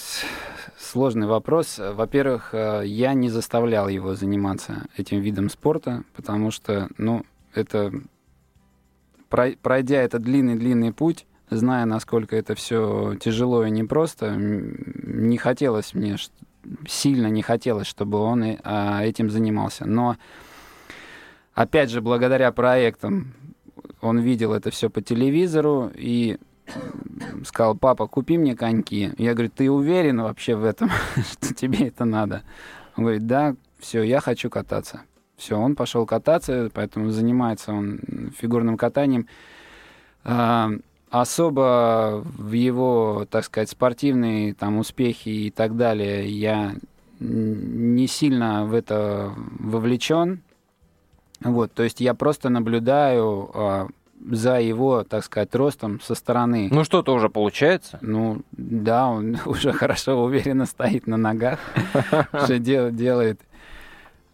сложный 0.76 1.28
вопрос. 1.28 1.78
Во-первых, 1.78 2.52
я 2.82 3.14
не 3.14 3.28
заставлял 3.28 3.86
его 3.86 4.14
заниматься 4.14 4.88
этим 4.96 5.20
видом 5.20 5.50
спорта, 5.50 6.02
потому 6.16 6.50
что, 6.50 6.88
ну, 6.98 7.22
это 7.54 7.92
пройдя 9.30 10.02
этот 10.02 10.22
длинный-длинный 10.22 10.92
путь, 10.92 11.26
зная, 11.48 11.84
насколько 11.86 12.36
это 12.36 12.54
все 12.54 13.16
тяжело 13.20 13.64
и 13.64 13.70
непросто, 13.70 14.34
не 14.36 15.38
хотелось 15.38 15.94
мне, 15.94 16.16
сильно 16.86 17.28
не 17.28 17.42
хотелось, 17.42 17.86
чтобы 17.86 18.18
он 18.18 18.58
а, 18.62 19.02
этим 19.04 19.30
занимался. 19.30 19.86
Но, 19.86 20.16
опять 21.54 21.90
же, 21.90 22.00
благодаря 22.00 22.52
проектам, 22.52 23.32
он 24.00 24.18
видел 24.20 24.52
это 24.52 24.70
все 24.70 24.90
по 24.90 25.00
телевизору 25.00 25.90
и 25.94 26.38
сказал, 27.44 27.76
папа, 27.76 28.06
купи 28.06 28.38
мне 28.38 28.56
коньки. 28.56 29.12
Я 29.18 29.34
говорю, 29.34 29.50
ты 29.50 29.70
уверен 29.70 30.22
вообще 30.22 30.54
в 30.54 30.64
этом, 30.64 30.90
что 31.32 31.54
тебе 31.54 31.88
это 31.88 32.04
надо? 32.04 32.42
Он 32.96 33.04
говорит, 33.04 33.26
да, 33.26 33.56
все, 33.78 34.02
я 34.02 34.20
хочу 34.20 34.50
кататься. 34.50 35.02
Все, 35.40 35.56
он 35.56 35.74
пошел 35.74 36.04
кататься, 36.04 36.70
поэтому 36.74 37.08
занимается 37.08 37.72
он 37.72 37.98
фигурным 38.36 38.76
катанием. 38.76 39.26
А, 40.22 40.70
особо 41.08 42.22
в 42.36 42.52
его, 42.52 43.26
так 43.30 43.44
сказать, 43.44 43.70
спортивные 43.70 44.52
там 44.52 44.76
успехи 44.76 45.30
и 45.30 45.50
так 45.50 45.78
далее 45.78 46.28
я 46.28 46.74
не 47.20 48.06
сильно 48.06 48.66
в 48.66 48.74
это 48.74 49.32
вовлечен. 49.58 50.42
Вот, 51.42 51.72
то 51.72 51.84
есть 51.84 52.02
я 52.02 52.12
просто 52.12 52.50
наблюдаю 52.50 53.50
а, 53.54 53.88
за 54.30 54.60
его, 54.60 55.04
так 55.04 55.24
сказать, 55.24 55.54
ростом 55.54 56.00
со 56.02 56.14
стороны. 56.14 56.68
Ну 56.70 56.84
что-то 56.84 57.14
уже 57.14 57.30
получается? 57.30 57.98
Ну 58.02 58.42
да, 58.52 59.08
он 59.08 59.38
уже 59.46 59.72
хорошо, 59.72 60.22
уверенно 60.22 60.66
стоит 60.66 61.06
на 61.06 61.16
ногах, 61.16 61.60
уже 62.34 62.58
делает 62.58 63.40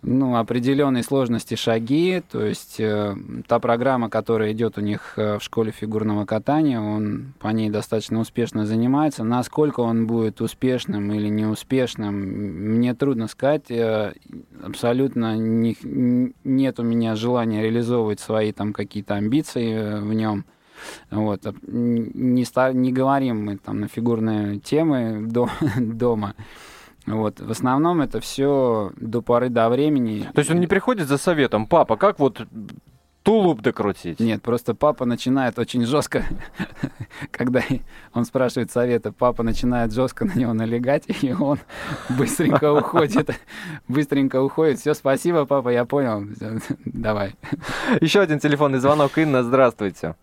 ну, 0.07 0.37
определенной 0.37 1.03
сложности 1.03 1.57
шаги, 1.57 2.23
то 2.31 2.45
есть 2.45 2.79
э, 2.79 3.17
та 3.49 3.59
программа, 3.59 4.09
которая 4.09 4.53
идет 4.53 4.79
у 4.79 4.81
них 4.81 5.15
э, 5.17 5.39
в 5.39 5.43
школе 5.43 5.73
фигурного 5.73 6.25
катания, 6.25 6.81
он 6.81 7.35
по 7.41 7.49
ней 7.49 7.71
достаточно 7.71 8.21
успешно 8.21 8.67
занимается. 8.67 9.25
Насколько 9.25 9.81
он 9.81 10.07
будет 10.07 10.41
успешным 10.41 11.13
или 11.13 11.29
неуспешным, 11.29 12.15
мне 12.15 12.95
трудно 12.95 13.27
сказать. 13.27 13.69
Э, 13.69 14.13
абсолютно 14.63 15.37
не, 15.37 15.77
нет 16.45 16.79
у 16.79 16.85
меня 16.85 17.17
желания 17.17 17.63
реализовывать 17.63 18.21
свои 18.21 18.53
там 18.53 18.73
какие-то 18.73 19.17
амбиции 19.17 19.75
э, 19.75 20.01
в 20.01 20.15
нем. 20.15 20.45
Вот. 21.11 21.43
Не, 21.67 22.45
стар, 22.45 22.75
не 22.75 22.93
говорим 22.93 23.45
мы 23.45 23.57
там 23.57 23.81
на 23.81 23.89
фигурные 23.89 24.61
темы 24.61 25.27
до, 25.27 25.49
дома. 25.79 26.35
Вот. 27.07 27.41
В 27.41 27.51
основном 27.51 28.01
это 28.01 28.21
все 28.21 28.93
до 28.97 29.23
поры 29.23 29.49
до 29.49 29.69
времени. 29.69 30.29
То 30.35 30.41
есть 30.41 30.51
он 30.51 30.61
не 30.61 30.67
приходит 30.67 31.09
за 31.09 31.19
советом, 31.19 31.67
папа, 31.67 31.97
как 31.97 32.19
вот 32.19 32.47
тулуп 33.27 33.61
докрутить? 33.61 34.21
Нет, 34.21 34.41
просто 34.41 34.73
папа 34.75 35.05
начинает 35.05 35.59
очень 35.59 35.85
жестко, 35.85 36.23
когда 37.33 37.61
он 38.15 38.25
спрашивает 38.25 38.71
совета, 38.71 39.13
папа 39.13 39.43
начинает 39.43 39.93
жестко 39.93 40.25
на 40.25 40.35
него 40.35 40.53
налегать, 40.53 41.05
и 41.23 41.33
он 41.33 41.59
быстренько 42.09 42.73
уходит, 42.73 43.31
быстренько 43.89 44.41
уходит. 44.41 44.79
Все, 44.79 44.95
спасибо, 44.95 45.45
папа, 45.45 45.71
я 45.71 45.85
понял. 45.85 46.25
Давай. 46.85 47.35
Еще 48.01 48.21
один 48.21 48.39
телефонный 48.39 48.79
звонок. 48.79 49.19
Инна, 49.19 49.43
здравствуйте. 49.43 50.15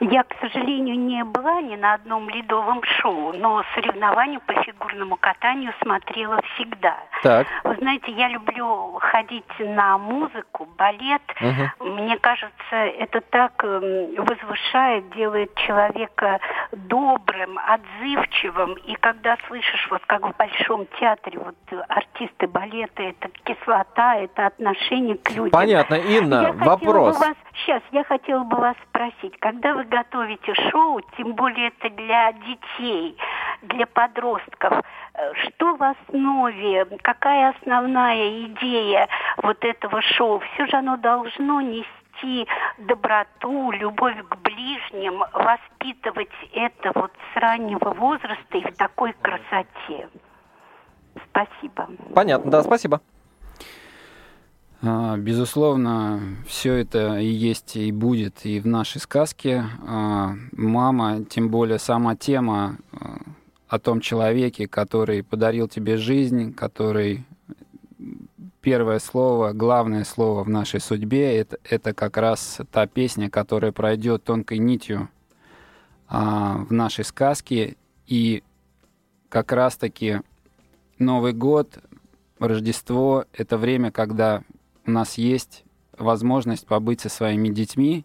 Я, 0.00 0.22
к 0.24 0.39
сожалению, 0.52 0.98
не 0.98 1.24
была 1.24 1.60
ни 1.60 1.76
на 1.76 1.94
одном 1.94 2.28
ледовом 2.28 2.82
шоу, 3.00 3.32
но 3.32 3.62
соревнования 3.74 4.40
по 4.40 4.52
фигурному 4.62 5.16
катанию 5.16 5.72
смотрела 5.82 6.40
всегда. 6.54 6.96
Так. 7.22 7.46
Вы 7.64 7.76
знаете, 7.76 8.12
я 8.12 8.28
люблю 8.28 8.98
ходить 9.00 9.44
на 9.58 9.98
музыку, 9.98 10.68
балет. 10.78 11.22
Угу. 11.40 11.90
Мне 11.90 12.18
кажется, 12.18 12.76
это 12.76 13.20
так 13.20 13.52
эм, 13.64 14.14
возвышает, 14.16 15.10
делает 15.10 15.54
человека 15.56 16.40
добрым, 16.72 17.58
отзывчивым. 17.58 18.74
И 18.86 18.94
когда 18.94 19.36
слышишь, 19.48 19.88
вот 19.90 20.02
как 20.06 20.26
в 20.26 20.36
Большом 20.36 20.86
театре, 20.98 21.38
вот 21.38 21.56
артисты 21.88 22.46
балета, 22.46 23.02
это 23.02 23.28
кислота, 23.44 24.16
это 24.16 24.46
отношение 24.46 25.16
к 25.16 25.30
людям. 25.30 25.50
Понятно. 25.50 25.94
Инна, 25.94 26.42
я 26.42 26.52
вопрос. 26.52 27.18
Вас, 27.18 27.36
сейчас, 27.54 27.82
я 27.92 28.04
хотела 28.04 28.44
бы 28.44 28.56
вас 28.56 28.76
спросить, 28.88 29.38
когда 29.40 29.74
вы 29.74 29.84
готовите 29.84 30.39
шоу, 30.70 31.00
тем 31.16 31.34
более 31.34 31.68
это 31.68 31.90
для 31.90 32.32
детей, 32.32 33.16
для 33.62 33.86
подростков, 33.86 34.82
э, 35.14 35.34
что 35.34 35.76
в 35.76 35.82
основе, 35.82 36.86
какая 37.02 37.50
основная 37.50 38.46
идея 38.46 39.08
вот 39.38 39.64
этого 39.64 40.00
шоу? 40.02 40.40
Все 40.40 40.66
же 40.66 40.76
оно 40.76 40.96
должно 40.96 41.60
нести 41.60 42.46
доброту, 42.78 43.70
любовь 43.72 44.16
к 44.28 44.36
ближним, 44.36 45.22
воспитывать 45.32 46.30
это 46.52 46.92
вот 46.94 47.12
с 47.32 47.36
раннего 47.36 47.92
возраста 47.94 48.58
и 48.58 48.62
в 48.62 48.76
такой 48.76 49.14
красоте. 49.14 50.08
Спасибо. 51.30 51.88
Понятно, 52.14 52.50
да, 52.50 52.62
спасибо. 52.62 53.00
А, 54.82 55.18
безусловно, 55.18 56.38
все 56.46 56.74
это 56.74 57.18
и 57.18 57.26
есть, 57.26 57.76
и 57.76 57.92
будет 57.92 58.46
и 58.46 58.60
в 58.60 58.66
нашей 58.66 59.00
сказке. 59.00 59.66
А, 59.86 60.32
мама, 60.52 61.22
тем 61.24 61.50
более 61.50 61.78
сама 61.78 62.16
тема 62.16 62.78
а, 62.92 63.18
о 63.68 63.78
том 63.78 64.00
человеке, 64.00 64.66
который 64.66 65.22
подарил 65.22 65.68
тебе 65.68 65.98
жизнь, 65.98 66.54
который 66.54 67.24
первое 68.62 69.00
слово, 69.00 69.52
главное 69.52 70.04
слово 70.04 70.44
в 70.44 70.48
нашей 70.48 70.80
судьбе, 70.80 71.36
это, 71.36 71.58
это 71.64 71.92
как 71.92 72.16
раз 72.16 72.60
та 72.72 72.86
песня, 72.86 73.28
которая 73.28 73.72
пройдет 73.72 74.24
тонкой 74.24 74.58
нитью 74.58 75.10
а, 76.08 76.64
в 76.68 76.72
нашей 76.72 77.04
сказке. 77.04 77.76
И 78.06 78.42
как 79.28 79.52
раз-таки 79.52 80.22
Новый 80.98 81.34
год, 81.34 81.78
Рождество— 82.38 83.26
это 83.34 83.58
время, 83.58 83.90
когда 83.90 84.42
у 84.86 84.90
нас 84.90 85.18
есть 85.18 85.64
возможность 85.96 86.66
побыть 86.66 87.00
со 87.00 87.08
своими 87.08 87.48
детьми 87.48 88.04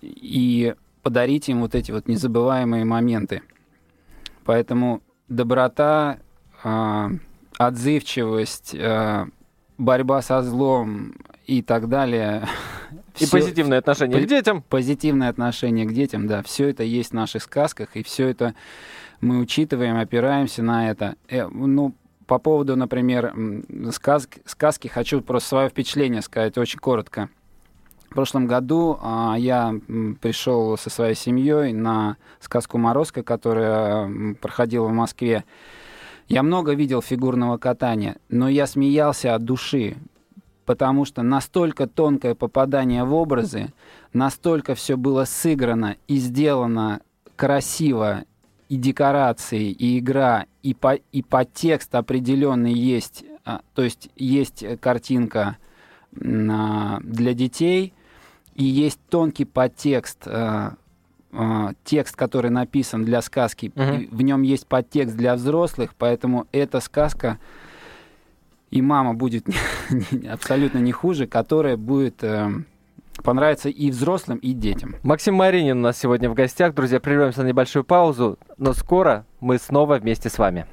и 0.00 0.74
подарить 1.02 1.48
им 1.48 1.60
вот 1.60 1.74
эти 1.74 1.90
вот 1.90 2.08
незабываемые 2.08 2.84
моменты. 2.84 3.42
Поэтому 4.44 5.02
доброта, 5.28 6.18
э, 6.64 7.10
отзывчивость, 7.58 8.74
э, 8.74 9.26
борьба 9.76 10.22
со 10.22 10.42
злом 10.42 11.14
и 11.46 11.62
так 11.62 11.88
далее. 11.88 12.46
И 13.18 13.24
все, 13.24 13.38
позитивное 13.38 13.78
отношение 13.78 14.22
к 14.22 14.28
детям. 14.28 14.62
Позитивное 14.62 15.28
отношение 15.28 15.86
к 15.86 15.92
детям, 15.92 16.28
да. 16.28 16.42
Все 16.44 16.68
это 16.68 16.84
есть 16.84 17.10
в 17.10 17.14
наших 17.14 17.42
сказках, 17.42 17.96
и 17.96 18.04
все 18.04 18.28
это 18.28 18.54
мы 19.20 19.40
учитываем, 19.40 19.98
опираемся 19.98 20.62
на 20.62 20.88
это. 20.88 21.16
Э, 21.28 21.48
ну, 21.48 21.94
по 22.28 22.38
поводу, 22.38 22.76
например, 22.76 23.34
сказки, 23.90 24.42
сказки 24.44 24.86
хочу 24.86 25.22
просто 25.22 25.48
свое 25.48 25.68
впечатление 25.70 26.20
сказать 26.20 26.58
очень 26.58 26.78
коротко. 26.78 27.30
В 28.10 28.14
прошлом 28.14 28.46
году 28.46 28.98
а, 29.02 29.34
я 29.38 29.74
пришел 30.20 30.76
со 30.76 30.90
своей 30.90 31.14
семьей 31.14 31.72
на 31.72 32.16
сказку 32.40 32.76
«Морозко», 32.78 33.22
которая 33.22 34.34
проходила 34.34 34.86
в 34.88 34.92
Москве. 34.92 35.44
Я 36.28 36.42
много 36.42 36.74
видел 36.74 37.00
фигурного 37.00 37.56
катания, 37.56 38.16
но 38.28 38.48
я 38.48 38.66
смеялся 38.66 39.34
от 39.34 39.44
души, 39.44 39.96
потому 40.66 41.06
что 41.06 41.22
настолько 41.22 41.86
тонкое 41.86 42.34
попадание 42.34 43.04
в 43.04 43.14
образы, 43.14 43.72
настолько 44.12 44.74
все 44.74 44.98
было 44.98 45.24
сыграно 45.24 45.96
и 46.08 46.16
сделано 46.18 47.00
красиво 47.36 48.24
и 48.68 48.76
декорации, 48.76 49.70
и 49.70 49.98
игра, 49.98 50.46
и, 50.62 50.74
по, 50.74 50.94
и 50.94 51.22
подтекст 51.22 51.94
определенный 51.94 52.72
есть. 52.72 53.24
А, 53.44 53.62
то 53.74 53.82
есть 53.82 54.10
есть 54.16 54.64
картинка 54.80 55.56
а, 56.20 57.00
для 57.02 57.34
детей, 57.34 57.94
и 58.54 58.64
есть 58.64 59.00
тонкий 59.08 59.44
подтекст 59.44 60.26
а, 60.26 60.74
э, 61.32 61.68
текст, 61.84 62.16
который 62.16 62.50
написан 62.50 63.04
для 63.04 63.22
сказки, 63.22 63.72
угу. 63.74 64.16
в 64.16 64.22
нем 64.22 64.42
есть 64.42 64.66
подтекст 64.66 65.16
для 65.16 65.36
взрослых, 65.36 65.94
поэтому 65.96 66.46
эта 66.50 66.80
сказка 66.80 67.38
и 68.70 68.82
мама 68.82 69.14
будет 69.14 69.46
абсолютно 70.28 70.78
не 70.78 70.92
хуже, 70.92 71.26
которая 71.26 71.76
будет 71.76 72.22
понравиться 73.22 73.68
и 73.68 73.90
взрослым, 73.90 74.38
и 74.38 74.52
детям. 74.52 74.96
Максим 75.02 75.34
Маринин 75.34 75.78
у 75.78 75.82
нас 75.82 75.98
сегодня 75.98 76.30
в 76.30 76.34
гостях. 76.34 76.74
Друзья, 76.74 77.00
прервемся 77.00 77.42
на 77.42 77.48
небольшую 77.48 77.84
паузу, 77.84 78.38
но 78.56 78.72
скоро 78.72 79.26
мы 79.40 79.58
снова 79.58 79.96
вместе 79.96 80.28
с 80.28 80.38
вами. 80.38 80.66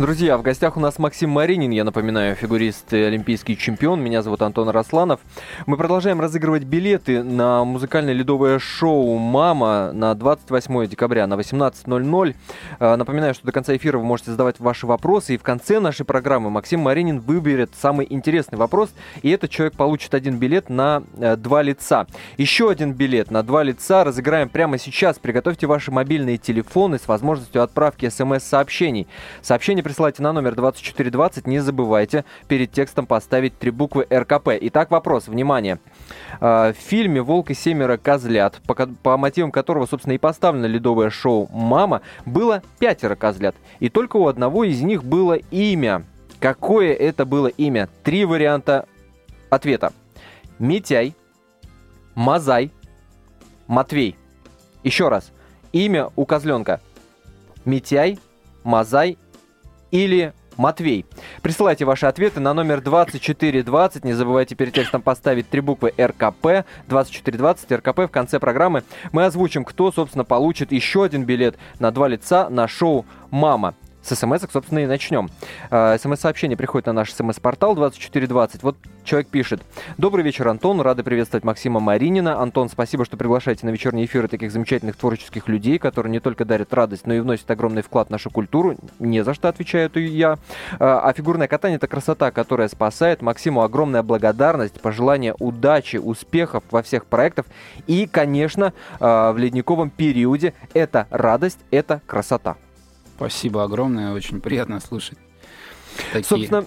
Друзья, 0.00 0.38
в 0.38 0.42
гостях 0.42 0.78
у 0.78 0.80
нас 0.80 0.98
Максим 0.98 1.28
Маринин, 1.28 1.72
я 1.72 1.84
напоминаю, 1.84 2.34
фигурист 2.34 2.90
и 2.94 3.02
олимпийский 3.02 3.54
чемпион. 3.54 4.00
Меня 4.00 4.22
зовут 4.22 4.40
Антон 4.40 4.70
Росланов. 4.70 5.20
Мы 5.66 5.76
продолжаем 5.76 6.22
разыгрывать 6.22 6.64
билеты 6.64 7.22
на 7.22 7.66
музыкальное 7.66 8.14
ледовое 8.14 8.58
шоу 8.58 9.18
«Мама» 9.18 9.92
на 9.92 10.14
28 10.14 10.86
декабря 10.86 11.26
на 11.26 11.34
18.00. 11.34 12.34
А, 12.78 12.96
напоминаю, 12.96 13.34
что 13.34 13.44
до 13.44 13.52
конца 13.52 13.76
эфира 13.76 13.98
вы 13.98 14.04
можете 14.04 14.30
задавать 14.30 14.58
ваши 14.58 14.86
вопросы, 14.86 15.34
и 15.34 15.36
в 15.36 15.42
конце 15.42 15.80
нашей 15.80 16.06
программы 16.06 16.48
Максим 16.48 16.80
Маринин 16.80 17.20
выберет 17.20 17.72
самый 17.78 18.06
интересный 18.08 18.56
вопрос, 18.56 18.94
и 19.20 19.28
этот 19.28 19.50
человек 19.50 19.74
получит 19.74 20.14
один 20.14 20.38
билет 20.38 20.70
на 20.70 21.02
э, 21.18 21.36
два 21.36 21.60
лица. 21.60 22.06
Еще 22.38 22.70
один 22.70 22.94
билет 22.94 23.30
на 23.30 23.42
два 23.42 23.62
лица 23.62 24.02
разыграем 24.02 24.48
прямо 24.48 24.78
сейчас. 24.78 25.18
Приготовьте 25.18 25.66
ваши 25.66 25.90
мобильные 25.90 26.38
телефоны 26.38 26.98
с 26.98 27.06
возможностью 27.06 27.62
отправки 27.62 28.08
смс-сообщений. 28.08 29.06
Сообщение 29.42 29.84
присылайте 29.90 30.22
на 30.22 30.32
номер 30.32 30.54
2420. 30.54 31.48
Не 31.48 31.58
забывайте 31.58 32.24
перед 32.46 32.70
текстом 32.70 33.06
поставить 33.06 33.58
три 33.58 33.72
буквы 33.72 34.06
РКП. 34.08 34.50
Итак, 34.60 34.92
вопрос. 34.92 35.26
Внимание. 35.26 35.80
А, 36.40 36.72
в 36.72 36.76
фильме 36.76 37.20
«Волк 37.20 37.50
и 37.50 37.54
семеро 37.54 37.96
козлят», 37.96 38.60
по, 39.02 39.16
мотивам 39.16 39.50
которого, 39.50 39.86
собственно, 39.86 40.12
и 40.12 40.18
поставлено 40.18 40.66
ледовое 40.66 41.10
шоу 41.10 41.48
«Мама», 41.50 42.02
было 42.24 42.62
пятеро 42.78 43.16
козлят. 43.16 43.56
И 43.80 43.88
только 43.88 44.16
у 44.16 44.28
одного 44.28 44.62
из 44.62 44.80
них 44.80 45.02
было 45.02 45.34
имя. 45.50 46.04
Какое 46.38 46.94
это 46.94 47.24
было 47.24 47.48
имя? 47.48 47.88
Три 48.04 48.24
варианта 48.24 48.86
ответа. 49.50 49.92
Митяй, 50.60 51.16
Мазай, 52.14 52.70
Матвей. 53.66 54.14
Еще 54.84 55.08
раз. 55.08 55.32
Имя 55.72 56.10
у 56.14 56.26
козленка. 56.26 56.80
Митяй, 57.64 58.20
Мазай 58.62 59.18
или 59.90 60.32
Матвей. 60.56 61.06
Присылайте 61.40 61.84
ваши 61.86 62.06
ответы 62.06 62.38
на 62.38 62.52
номер 62.52 62.82
2420. 62.82 64.04
Не 64.04 64.12
забывайте 64.12 64.54
перед 64.54 64.74
текстом 64.74 65.00
поставить 65.00 65.48
три 65.48 65.60
буквы 65.60 65.94
РКП. 65.98 66.66
2420 66.86 67.72
РКП 67.72 68.00
в 68.00 68.08
конце 68.08 68.38
программы. 68.38 68.82
Мы 69.12 69.24
озвучим, 69.24 69.64
кто, 69.64 69.90
собственно, 69.90 70.24
получит 70.24 70.70
еще 70.72 71.04
один 71.04 71.24
билет 71.24 71.56
на 71.78 71.90
два 71.90 72.08
лица 72.08 72.50
на 72.50 72.68
шоу 72.68 73.06
«Мама». 73.30 73.74
С 74.02 74.14
смс 74.16 74.40
собственно, 74.50 74.80
и 74.80 74.86
начнем. 74.86 75.28
А, 75.70 75.96
СМС-сообщение 75.98 76.56
приходит 76.56 76.86
на 76.86 76.92
наш 76.92 77.12
смс-портал 77.12 77.74
2420. 77.74 78.62
Вот 78.62 78.76
человек 79.04 79.28
пишет. 79.28 79.62
Добрый 79.98 80.24
вечер, 80.24 80.48
Антон. 80.48 80.80
Рады 80.80 81.02
приветствовать 81.02 81.44
Максима 81.44 81.80
Маринина. 81.80 82.40
Антон, 82.40 82.70
спасибо, 82.70 83.04
что 83.04 83.16
приглашаете 83.16 83.66
на 83.66 83.70
вечерние 83.70 84.06
эфиры 84.06 84.28
таких 84.28 84.52
замечательных 84.52 84.96
творческих 84.96 85.48
людей, 85.48 85.78
которые 85.78 86.10
не 86.10 86.20
только 86.20 86.44
дарят 86.44 86.72
радость, 86.72 87.06
но 87.06 87.14
и 87.14 87.20
вносят 87.20 87.50
огромный 87.50 87.82
вклад 87.82 88.08
в 88.08 88.10
нашу 88.10 88.30
культуру. 88.30 88.76
Не 88.98 89.22
за 89.22 89.34
что 89.34 89.48
отвечаю 89.48 89.90
и 89.94 90.02
я. 90.02 90.38
А, 90.78 91.00
а 91.00 91.12
фигурное 91.12 91.48
катание– 91.48 91.76
это 91.78 91.86
красота, 91.86 92.30
которая 92.30 92.68
спасает. 92.68 93.20
Максиму 93.20 93.62
огромная 93.62 94.02
благодарность, 94.02 94.80
пожелание 94.80 95.34
удачи, 95.38 95.96
успехов 95.96 96.64
во 96.70 96.82
всех 96.82 97.04
проектах. 97.04 97.46
И, 97.86 98.06
конечно, 98.06 98.72
а, 98.98 99.32
в 99.32 99.38
ледниковом 99.38 99.90
периоде 99.90 100.54
это 100.72 101.06
радость, 101.10 101.58
это 101.70 102.00
красота. 102.06 102.56
Спасибо 103.20 103.64
огромное, 103.64 104.14
очень 104.14 104.40
приятно 104.40 104.80
слышать. 104.80 105.18
Такие... 106.10 106.24
Собственно, 106.24 106.64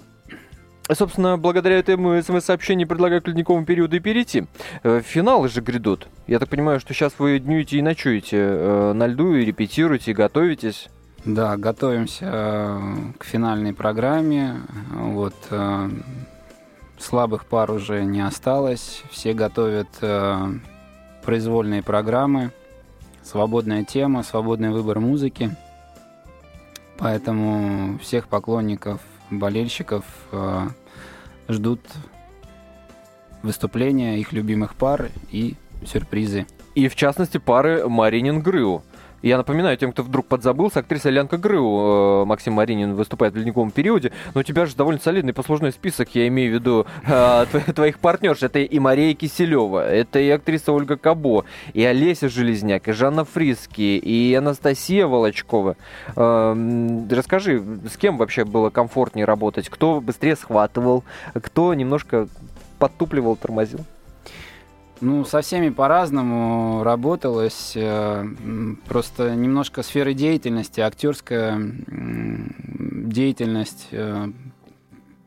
Собственно, 0.92 1.36
благодаря 1.40 1.80
этому 1.80 2.22
смс-сообщению 2.22 2.88
предлагаю 2.88 3.24
к 3.24 3.28
ледниковому 3.28 3.66
периоду 3.66 3.96
и 3.96 4.00
перейти. 4.00 4.46
Э, 4.84 5.02
финалы 5.04 5.50
же 5.50 5.62
грядут. 5.62 6.08
Я 6.28 6.38
так 6.38 6.50
понимаю, 6.50 6.80
что 6.80 6.94
сейчас 6.94 7.14
вы 7.18 7.40
днюете 7.40 7.78
и 7.78 7.82
ночуете 7.82 8.38
э, 8.38 8.94
на 8.94 9.08
льду 9.08 9.34
и 9.34 9.46
репетируете, 9.46 10.12
и 10.12 10.14
готовитесь. 10.14 10.90
Да, 11.26 11.58
готовимся 11.58 12.30
э, 12.32 12.82
к 13.18 13.24
финальной 13.24 13.74
программе. 13.74 14.62
Вот 14.92 15.34
слабых 17.00 17.46
пар 17.46 17.72
уже 17.72 18.04
не 18.04 18.22
осталось. 18.22 19.02
Все 19.10 19.34
готовят 19.34 19.88
произвольные 21.24 21.82
программы. 21.82 22.52
Свободная 23.24 23.86
тема, 23.86 24.22
свободный 24.22 24.70
выбор 24.70 25.00
музыки. 25.00 25.56
Поэтому 26.98 27.98
всех 28.00 28.28
поклонников, 28.28 29.02
болельщиков 29.30 30.06
э, 30.32 30.68
ждут 31.50 31.82
выступления 33.42 34.20
их 34.20 34.32
любимых 34.32 34.76
пар 34.76 35.10
и 35.32 35.56
сюрпризы. 35.86 36.46
И 36.76 36.88
в 36.88 36.96
частности 36.96 37.38
пары 37.38 37.88
Маринин 37.88 38.42
Грыу. 38.42 38.84
Я 39.24 39.38
напоминаю 39.38 39.78
тем, 39.78 39.94
кто 39.94 40.04
вдруг 40.04 40.26
подзабылся, 40.26 40.80
актриса 40.80 41.10
Лянка 41.10 41.38
Грыу, 41.38 42.24
э, 42.24 42.26
Максим 42.26 42.54
Маринин, 42.54 42.94
выступает 42.94 43.34
в 43.34 43.38
ледниковом 43.38 43.72
периоде, 43.72 44.12
но 44.34 44.42
у 44.42 44.44
тебя 44.44 44.66
же 44.66 44.76
довольно 44.76 45.00
солидный 45.00 45.32
послужной 45.32 45.72
список, 45.72 46.14
я 46.14 46.28
имею 46.28 46.52
в 46.52 46.56
виду 46.56 46.86
э, 47.08 47.46
твоих 47.74 48.00
партнерш. 48.00 48.44
Это 48.44 48.60
и 48.60 48.80
Мария 48.80 49.14
Киселева, 49.14 49.90
это 49.90 50.20
и 50.20 50.30
актриса 50.30 50.74
Ольга 50.74 50.98
Кабо, 50.98 51.46
и 51.74 51.86
Олеся 51.86 52.28
Железняк, 52.28 52.90
и 52.90 52.92
Жанна 52.92 53.24
Фриски, 53.24 53.98
и 53.98 54.34
Анастасия 54.34 55.08
Волочкова. 55.08 55.78
Э, 56.18 57.06
расскажи, 57.10 57.64
с 57.90 57.96
кем 57.96 58.18
вообще 58.18 58.44
было 58.44 58.72
комфортнее 58.72 59.26
работать? 59.26 59.70
Кто 59.70 60.02
быстрее 60.02 60.36
схватывал? 60.36 61.06
Кто 61.34 61.74
немножко 61.74 62.28
подтупливал, 62.78 63.38
тормозил? 63.38 63.86
Ну, 65.04 65.26
со 65.26 65.42
всеми 65.42 65.68
по-разному 65.68 66.82
работалось. 66.82 67.74
Э, 67.76 68.26
просто 68.88 69.36
немножко 69.36 69.84
сферы 69.84 70.14
деятельности, 70.14 70.80
актерская 70.80 71.60
деятельность 71.90 73.90
э, 73.92 74.30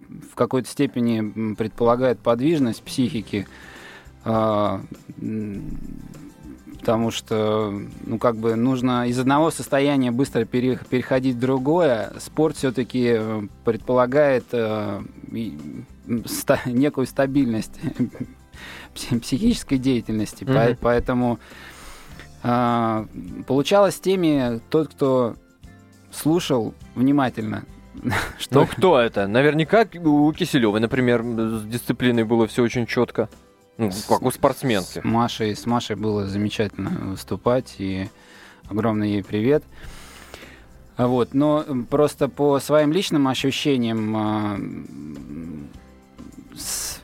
в 0.08 0.34
какой-то 0.34 0.70
степени 0.70 1.52
предполагает 1.52 2.20
подвижность 2.20 2.82
психики, 2.84 3.46
а, 4.24 4.80
потому 6.80 7.10
что, 7.10 7.78
ну, 8.06 8.18
как 8.18 8.36
бы 8.36 8.54
нужно 8.54 9.06
из 9.06 9.18
одного 9.18 9.50
состояния 9.50 10.10
быстро 10.10 10.46
переходить 10.46 11.36
в 11.36 11.40
другое. 11.40 12.14
Спорт 12.18 12.56
все-таки 12.56 13.14
э, 13.18 13.42
предполагает 13.62 14.46
некую 16.64 17.06
стабильность 17.06 17.78
психической 18.94 19.78
деятельности. 19.78 20.44
Mm-hmm. 20.44 20.78
Поэтому 20.80 21.38
э, 22.42 23.06
получалось 23.46 24.00
теми, 24.00 24.60
тот, 24.70 24.88
кто 24.88 25.36
слушал 26.12 26.74
внимательно. 26.94 27.64
Что... 28.38 28.60
Ну, 28.60 28.66
кто 28.66 28.98
это? 28.98 29.26
Наверняка 29.26 29.86
у 30.04 30.32
Киселевой, 30.32 30.80
например, 30.80 31.22
с 31.22 31.64
дисциплиной 31.64 32.24
было 32.24 32.46
все 32.46 32.62
очень 32.62 32.86
четко. 32.86 33.28
Ну, 33.78 33.90
как 34.08 34.22
у 34.22 34.30
спортсменки. 34.30 35.00
С 35.00 35.04
Машей, 35.04 35.54
с 35.54 35.66
Машей 35.66 35.96
было 35.96 36.26
замечательно 36.26 36.90
выступать, 37.10 37.74
и 37.78 38.08
огромный 38.68 39.10
ей 39.12 39.24
привет. 39.24 39.64
Вот, 40.96 41.34
но 41.34 41.64
просто 41.90 42.28
по 42.28 42.58
своим 42.58 42.90
личным 42.90 43.28
ощущениям 43.28 44.16
а, 44.16 44.58
с, 46.56 47.00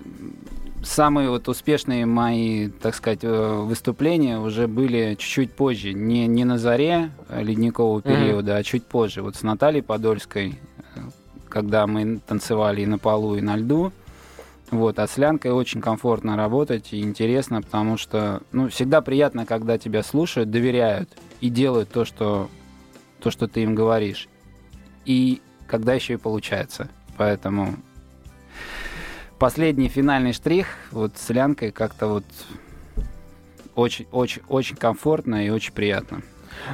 самые 0.92 1.31
вот 1.31 1.48
успешные 1.48 2.07
мои, 2.07 2.68
так 2.68 2.94
сказать, 2.94 3.20
э, 3.22 3.55
выступления 3.62 4.38
уже 4.38 4.68
были 4.68 5.16
чуть-чуть 5.18 5.52
позже. 5.55 5.92
Не, 5.92 6.26
не 6.26 6.44
на 6.44 6.59
заре 6.59 7.11
ледникового 7.31 8.02
периода, 8.02 8.52
mm-hmm. 8.52 8.61
а 8.61 8.62
чуть 8.62 8.85
позже. 8.85 9.22
Вот 9.22 9.37
с 9.37 9.42
Натальей 9.42 9.83
Подольской, 9.83 10.59
э, 10.94 11.00
когда 11.48 11.87
мы 11.87 12.18
танцевали 12.18 12.83
и 12.83 12.87
на 12.87 12.98
полу, 12.98 13.37
и 13.37 13.40
на 13.40 13.57
льду. 13.57 13.92
Вот, 14.70 14.98
а 14.98 15.07
с 15.07 15.18
Лянкой 15.18 15.50
очень 15.50 15.83
комфортно 15.83 16.35
работать 16.35 16.94
и 16.94 17.02
интересно, 17.02 17.61
потому 17.61 17.98
что, 17.98 18.40
ну, 18.52 18.68
всегда 18.70 19.02
приятно, 19.02 19.44
когда 19.44 19.76
тебя 19.76 20.02
слушают, 20.02 20.50
доверяют 20.50 21.11
и 21.42 21.50
делают 21.50 21.90
то, 21.90 22.07
что, 22.07 22.48
то, 23.20 23.31
что 23.31 23.48
ты 23.48 23.64
им 23.64 23.74
говоришь. 23.74 24.28
И 25.05 25.42
когда 25.66 25.92
еще 25.92 26.14
и 26.14 26.16
получается. 26.16 26.88
Поэтому 27.18 27.76
последний 29.42 29.88
финальный 29.88 30.33
штрих 30.33 30.68
вот 30.92 31.18
с 31.18 31.28
лянкой 31.31 31.72
как-то 31.72 32.07
вот 32.07 32.24
очень, 33.74 34.07
очень, 34.12 34.40
очень 34.46 34.76
комфортно 34.76 35.44
и 35.44 35.50
очень 35.50 35.72
приятно. 35.72 36.22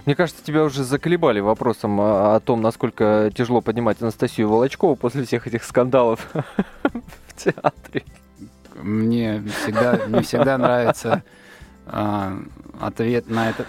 Мне 0.05 0.15
кажется, 0.15 0.45
тебя 0.45 0.65
уже 0.65 0.85
заколебали 0.85 1.41
вопросом 1.41 1.99
о, 1.99 2.39
том, 2.41 2.61
насколько 2.61 3.33
тяжело 3.35 3.63
поднимать 3.63 4.03
Анастасию 4.03 4.51
Волочкову 4.51 4.97
после 4.97 5.25
всех 5.25 5.47
этих 5.47 5.65
скандалов 5.65 6.29
в 6.83 7.43
театре. 7.43 8.05
Мне 8.75 9.43
всегда, 9.63 10.01
мне 10.07 10.21
всегда 10.21 10.59
нравится 10.59 11.23
а, 11.87 12.37
ответ 12.79 13.31
на 13.31 13.49
это 13.49 13.65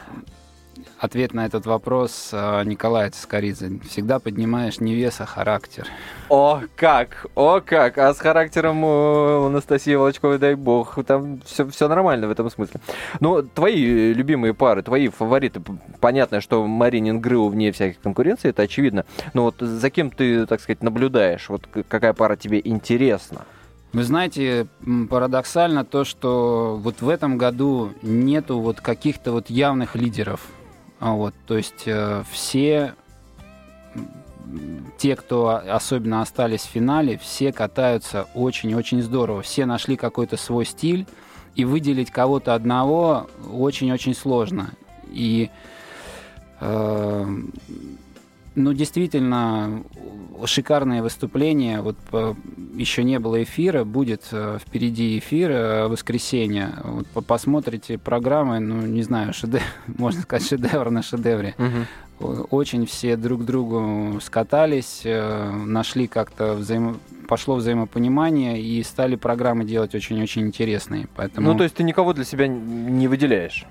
ответ 0.99 1.34
на 1.34 1.45
этот 1.45 1.65
вопрос 1.65 2.30
э, 2.32 2.63
Николая 2.65 3.09
Цискоридзе. 3.11 3.80
Всегда 3.88 4.19
поднимаешь 4.19 4.80
не 4.80 4.95
вес, 4.95 5.21
а 5.21 5.25
характер. 5.25 5.88
О, 6.30 6.61
как! 6.75 7.27
О, 7.36 7.61
как! 7.61 7.97
А 7.97 8.13
с 8.13 8.19
характером 8.19 8.84
у 8.84 9.45
Анастасии 9.45 9.95
Волочковой, 9.95 10.38
дай 10.38 10.55
бог, 10.55 10.97
там 11.05 11.41
все, 11.45 11.67
все 11.69 11.88
нормально 11.88 12.27
в 12.27 12.32
этом 12.32 12.49
смысле. 12.49 12.80
Ну, 13.19 13.41
твои 13.43 14.13
любимые 14.13 14.53
пары, 14.53 14.84
твои 14.84 15.07
фавориты, 15.07 15.61
понятно, 15.99 16.41
что 16.41 16.65
Маринин 16.65 17.19
Грыл 17.19 17.49
вне 17.49 17.71
всяких 17.71 17.99
конкуренций, 18.01 18.51
это 18.51 18.63
очевидно. 18.63 19.05
Но 19.34 19.43
вот 19.43 19.55
за 19.59 19.89
кем 19.89 20.11
ты, 20.11 20.45
так 20.45 20.61
сказать, 20.61 20.84
наблюдаешь? 20.84 21.49
Вот 21.49 21.67
какая 21.88 22.13
пара 22.13 22.36
тебе 22.36 22.61
интересна? 22.63 23.45
Вы 23.91 24.03
знаете, 24.03 24.67
парадоксально 25.09 25.84
то, 25.84 26.03
что 26.03 26.80
вот 26.80 27.01
в 27.01 27.09
этом 27.09 27.39
году 27.39 27.91
нету 28.03 28.59
вот 28.59 28.82
каких-то 28.82 29.32
вот 29.32 29.49
явных 29.49 29.95
лидеров 29.95 30.41
вот, 31.00 31.34
то 31.47 31.58
есть 31.58 31.84
э, 31.86 32.24
все 32.30 32.93
те, 34.97 35.16
кто 35.16 35.50
особенно 35.50 36.22
остались 36.22 36.62
в 36.62 36.70
финале, 36.70 37.18
все 37.18 37.54
катаются 37.54 38.28
очень-очень 38.34 39.02
здорово. 39.02 39.41
Все 39.41 39.66
нашли 39.66 39.95
какой-то 39.95 40.38
свой 40.38 40.66
стиль, 40.66 41.06
и 41.56 41.66
выделить 41.66 42.12
кого-то 42.12 42.54
одного 42.54 43.28
очень-очень 43.52 44.16
сложно. 44.16 44.72
И 45.08 45.50
э, 46.62 47.38
ну, 48.56 48.74
действительно, 48.74 49.84
шикарное 50.45 51.02
выступление. 51.02 51.82
Вот 51.82 51.97
по, 51.97 52.36
еще 52.76 53.04
не 53.04 53.20
было 53.20 53.43
эфира, 53.43 53.84
будет 53.84 54.28
э, 54.32 54.58
впереди 54.60 55.18
эфир 55.20 55.52
э, 55.52 55.88
воскресенье. 55.88 56.74
Вот, 56.84 57.08
по, 57.08 57.22
посмотрите 57.22 57.97
программы, 57.97 58.60
ну, 58.60 58.82
не 58.82 59.04
знаю, 59.04 59.34
шедевр, 59.34 59.64
можно 59.88 60.22
сказать, 60.22 60.47
шедевр 60.47 60.89
на 60.89 61.04
шедевре. 61.04 61.56
Угу. 61.58 62.47
Очень 62.52 62.86
все 62.86 63.16
друг 63.16 63.45
другу 63.45 64.20
скатались, 64.22 65.02
э, 65.06 65.52
нашли 65.52 66.08
как-то 66.08 66.54
взаимо... 66.54 66.97
пошло 67.28 67.56
взаимопонимание 67.56 68.62
и 68.62 68.84
стали 68.84 69.16
программы 69.16 69.64
делать 69.64 69.95
очень-очень 69.95 70.41
интересные. 70.43 71.08
Поэтому... 71.16 71.52
Ну, 71.52 71.58
то 71.58 71.64
есть 71.64 71.76
ты 71.76 71.84
никого 71.84 72.14
для 72.14 72.26
себя 72.26 72.47
не 72.47 73.08
выделяешь? 73.08 73.66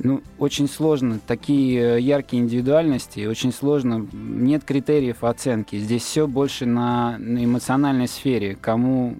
Ну, 0.00 0.22
очень 0.38 0.68
сложно. 0.68 1.18
Такие 1.26 1.96
э, 1.96 2.00
яркие 2.00 2.42
индивидуальности, 2.42 3.26
очень 3.26 3.52
сложно. 3.52 4.06
Нет 4.12 4.64
критериев 4.64 5.24
оценки. 5.24 5.76
Здесь 5.76 6.02
все 6.02 6.26
больше 6.26 6.66
на, 6.66 7.18
на 7.18 7.44
эмоциональной 7.44 8.06
сфере. 8.06 8.56
Кому 8.60 9.16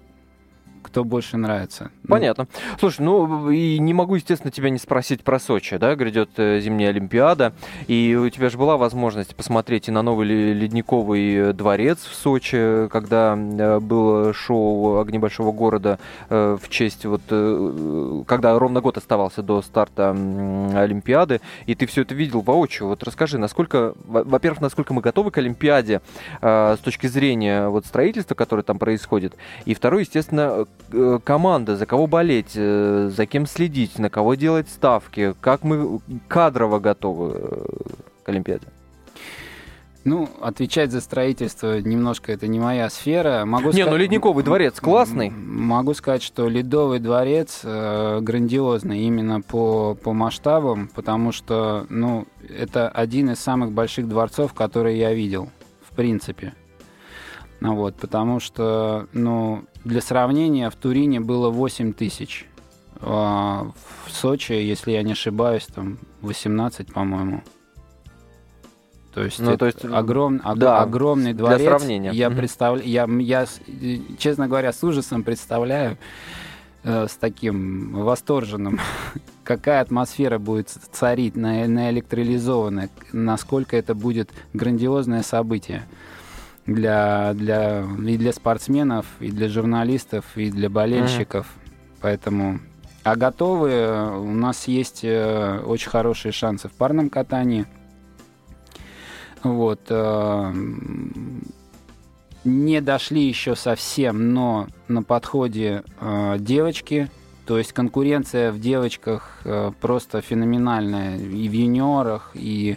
кто 0.99 1.05
больше 1.05 1.36
нравится. 1.36 1.92
Ну, 2.03 2.09
Понятно. 2.09 2.49
Слушай, 2.80 3.03
ну 3.03 3.51
и 3.51 3.78
не 3.78 3.94
могу, 3.94 4.16
естественно, 4.16 4.51
тебя 4.51 4.68
не 4.68 4.78
спросить 4.78 5.22
про 5.22 5.38
Сочи, 5.38 5.76
да, 5.76 5.94
грядет 5.94 6.30
э, 6.38 6.59
зимняя 6.59 6.90
Олимпиада, 6.90 7.53
и 7.86 8.18
у 8.20 8.28
тебя 8.30 8.51
же 8.51 8.59
была 8.59 8.76
возможность 8.76 9.36
посмотреть 9.36 9.86
и 9.86 9.92
на 9.92 10.03
новый 10.03 10.26
ледниковый 10.26 11.53
дворец 11.53 11.99
в 11.99 12.14
Сочи, 12.16 12.88
когда 12.88 13.38
э, 13.38 13.78
было 13.78 14.34
шоу 14.34 14.99
«Огни 14.99 15.20
большого 15.20 15.53
города» 15.53 16.01
э, 16.30 16.59
в 16.61 16.68
честь 16.68 17.05
вот, 17.05 17.22
когда 18.26 18.59
ровно 18.59 18.80
год 18.80 18.96
оставался 18.96 19.44
до 19.44 19.62
старта 19.62 20.11
Олимпиады, 20.11 21.40
и 21.66 21.76
ты 21.76 21.86
все 21.86 22.03
это 22.03 22.16
видел 22.16 22.40
воочию. 22.40 22.88
Вот 22.88 23.05
расскажи, 23.05 23.38
насколько, 23.38 23.94
во-первых, 24.05 24.61
насколько 24.61 24.92
мы 24.92 25.01
готовы 25.01 25.30
к 25.30 25.38
Олимпиаде 25.38 26.01
с 26.40 26.78
точки 26.82 27.07
зрения 27.07 27.68
вот 27.68 27.86
строительства, 27.86 28.34
которое 28.34 28.64
там 28.64 28.80
происходит, 28.80 29.34
и 29.64 29.74
второе, 29.74 30.01
естественно, 30.01 30.49
Э, 30.49 30.64
команда, 31.24 31.76
за 31.76 31.86
кого 31.86 32.07
болеть, 32.07 32.53
э, 32.55 33.11
за 33.14 33.26
кем 33.26 33.47
следить, 33.47 33.99
на 33.99 34.11
кого 34.11 34.34
делать 34.34 34.68
ставки, 34.68 35.34
как 35.41 35.64
мы 35.64 36.01
кадрово 36.28 36.78
готовы 36.78 37.32
э, 37.34 37.66
к 38.24 38.28
Олимпиаде? 38.28 38.66
Ну, 40.05 40.28
отвечать 40.41 40.91
за 40.91 41.03
строительство 41.03 41.80
немножко 41.80 42.32
это 42.32 42.47
не 42.47 42.59
моя 42.59 42.89
сфера. 42.89 43.45
Могу 43.45 43.72
не, 43.72 43.84
ну 43.84 43.97
Ледниковый 43.97 44.43
дворец 44.43 44.80
классный. 44.80 45.28
Могу 45.28 45.93
сказать, 45.93 46.22
что 46.22 46.49
Ледовый 46.49 46.99
дворец 46.99 47.61
э, 47.62 48.20
грандиозный 48.22 49.01
именно 49.01 49.43
по, 49.43 49.95
по 49.95 50.14
масштабам, 50.14 50.89
потому 50.95 51.32
что, 51.32 51.84
ну, 51.91 52.26
это 52.49 52.89
один 52.89 53.30
из 53.30 53.41
самых 53.41 53.72
больших 53.72 54.09
дворцов, 54.09 54.55
которые 54.55 54.99
я 54.99 55.12
видел, 55.12 55.51
в 55.82 55.95
принципе. 55.95 56.55
Ну, 57.61 57.75
вот, 57.75 57.97
потому 57.97 58.39
что, 58.41 59.09
ну, 59.13 59.65
для 59.85 60.01
сравнения, 60.01 60.71
в 60.71 60.77
Турине 60.77 61.21
было 61.21 61.51
8 61.51 61.93
тысяч. 61.93 62.47
А 63.01 63.71
в 64.07 64.11
Сочи, 64.11 64.53
если 64.53 64.93
я 64.93 65.03
не 65.03 65.13
ошибаюсь, 65.13 65.67
там 65.67 65.99
18, 66.23 66.93
по-моему. 66.93 67.43
То 69.15 69.25
есть, 69.25 69.41
ну, 69.41 69.57
то 69.57 69.67
есть 69.67 69.85
огром, 69.85 70.41
да, 70.57 70.81
огромный 70.81 71.33
дворец. 71.33 71.61
Для 71.61 71.71
сравнения. 71.71 72.11
Я, 72.13 72.31
представля, 72.31 72.83
я, 72.83 73.09
я, 73.19 73.47
честно 74.19 74.47
говоря, 74.47 74.73
с 74.73 74.85
ужасом 74.85 75.25
представляю, 75.25 75.99
э, 76.85 77.09
с 77.09 77.17
таким 77.17 77.95
восторженным, 78.05 78.79
какая 79.45 79.81
атмосфера 79.81 80.39
будет 80.39 80.69
царить 80.69 81.35
на, 81.35 81.67
на 81.67 81.91
электролизованной, 81.91 82.91
насколько 83.13 83.77
это 83.77 83.95
будет 83.95 84.31
грандиозное 84.53 85.23
событие 85.23 85.83
для, 86.69 87.33
для, 87.35 87.85
и 88.07 88.16
для 88.16 88.33
спортсменов, 88.33 89.07
и 89.21 89.31
для 89.31 89.49
журналистов, 89.49 90.25
и 90.37 90.51
для 90.51 90.69
болельщиков. 90.69 91.47
Mm-hmm. 91.47 91.99
Поэтому... 92.03 92.61
А 93.05 93.16
готовы 93.16 94.19
у 94.19 94.35
нас 94.35 94.69
есть 94.69 95.01
э, 95.03 95.61
очень 95.61 95.89
хорошие 95.89 96.31
шансы 96.31 96.69
в 96.69 96.73
парном 96.73 97.09
катании. 97.09 97.64
Вот. 99.43 99.81
Э, 99.89 100.53
не 102.45 102.81
дошли 102.83 103.27
еще 103.27 103.57
совсем, 103.57 104.35
но 104.35 104.69
на 104.89 105.03
подходе 105.03 105.85
э, 106.01 106.37
девочки. 106.39 107.11
То 107.47 107.57
есть 107.57 107.73
конкуренция 107.73 108.53
в 108.53 108.61
девочках 108.61 109.41
просто 109.81 110.21
феноменальная 110.21 111.16
и 111.16 111.49
в 111.49 111.53
юниорах, 111.53 112.33
и 112.35 112.77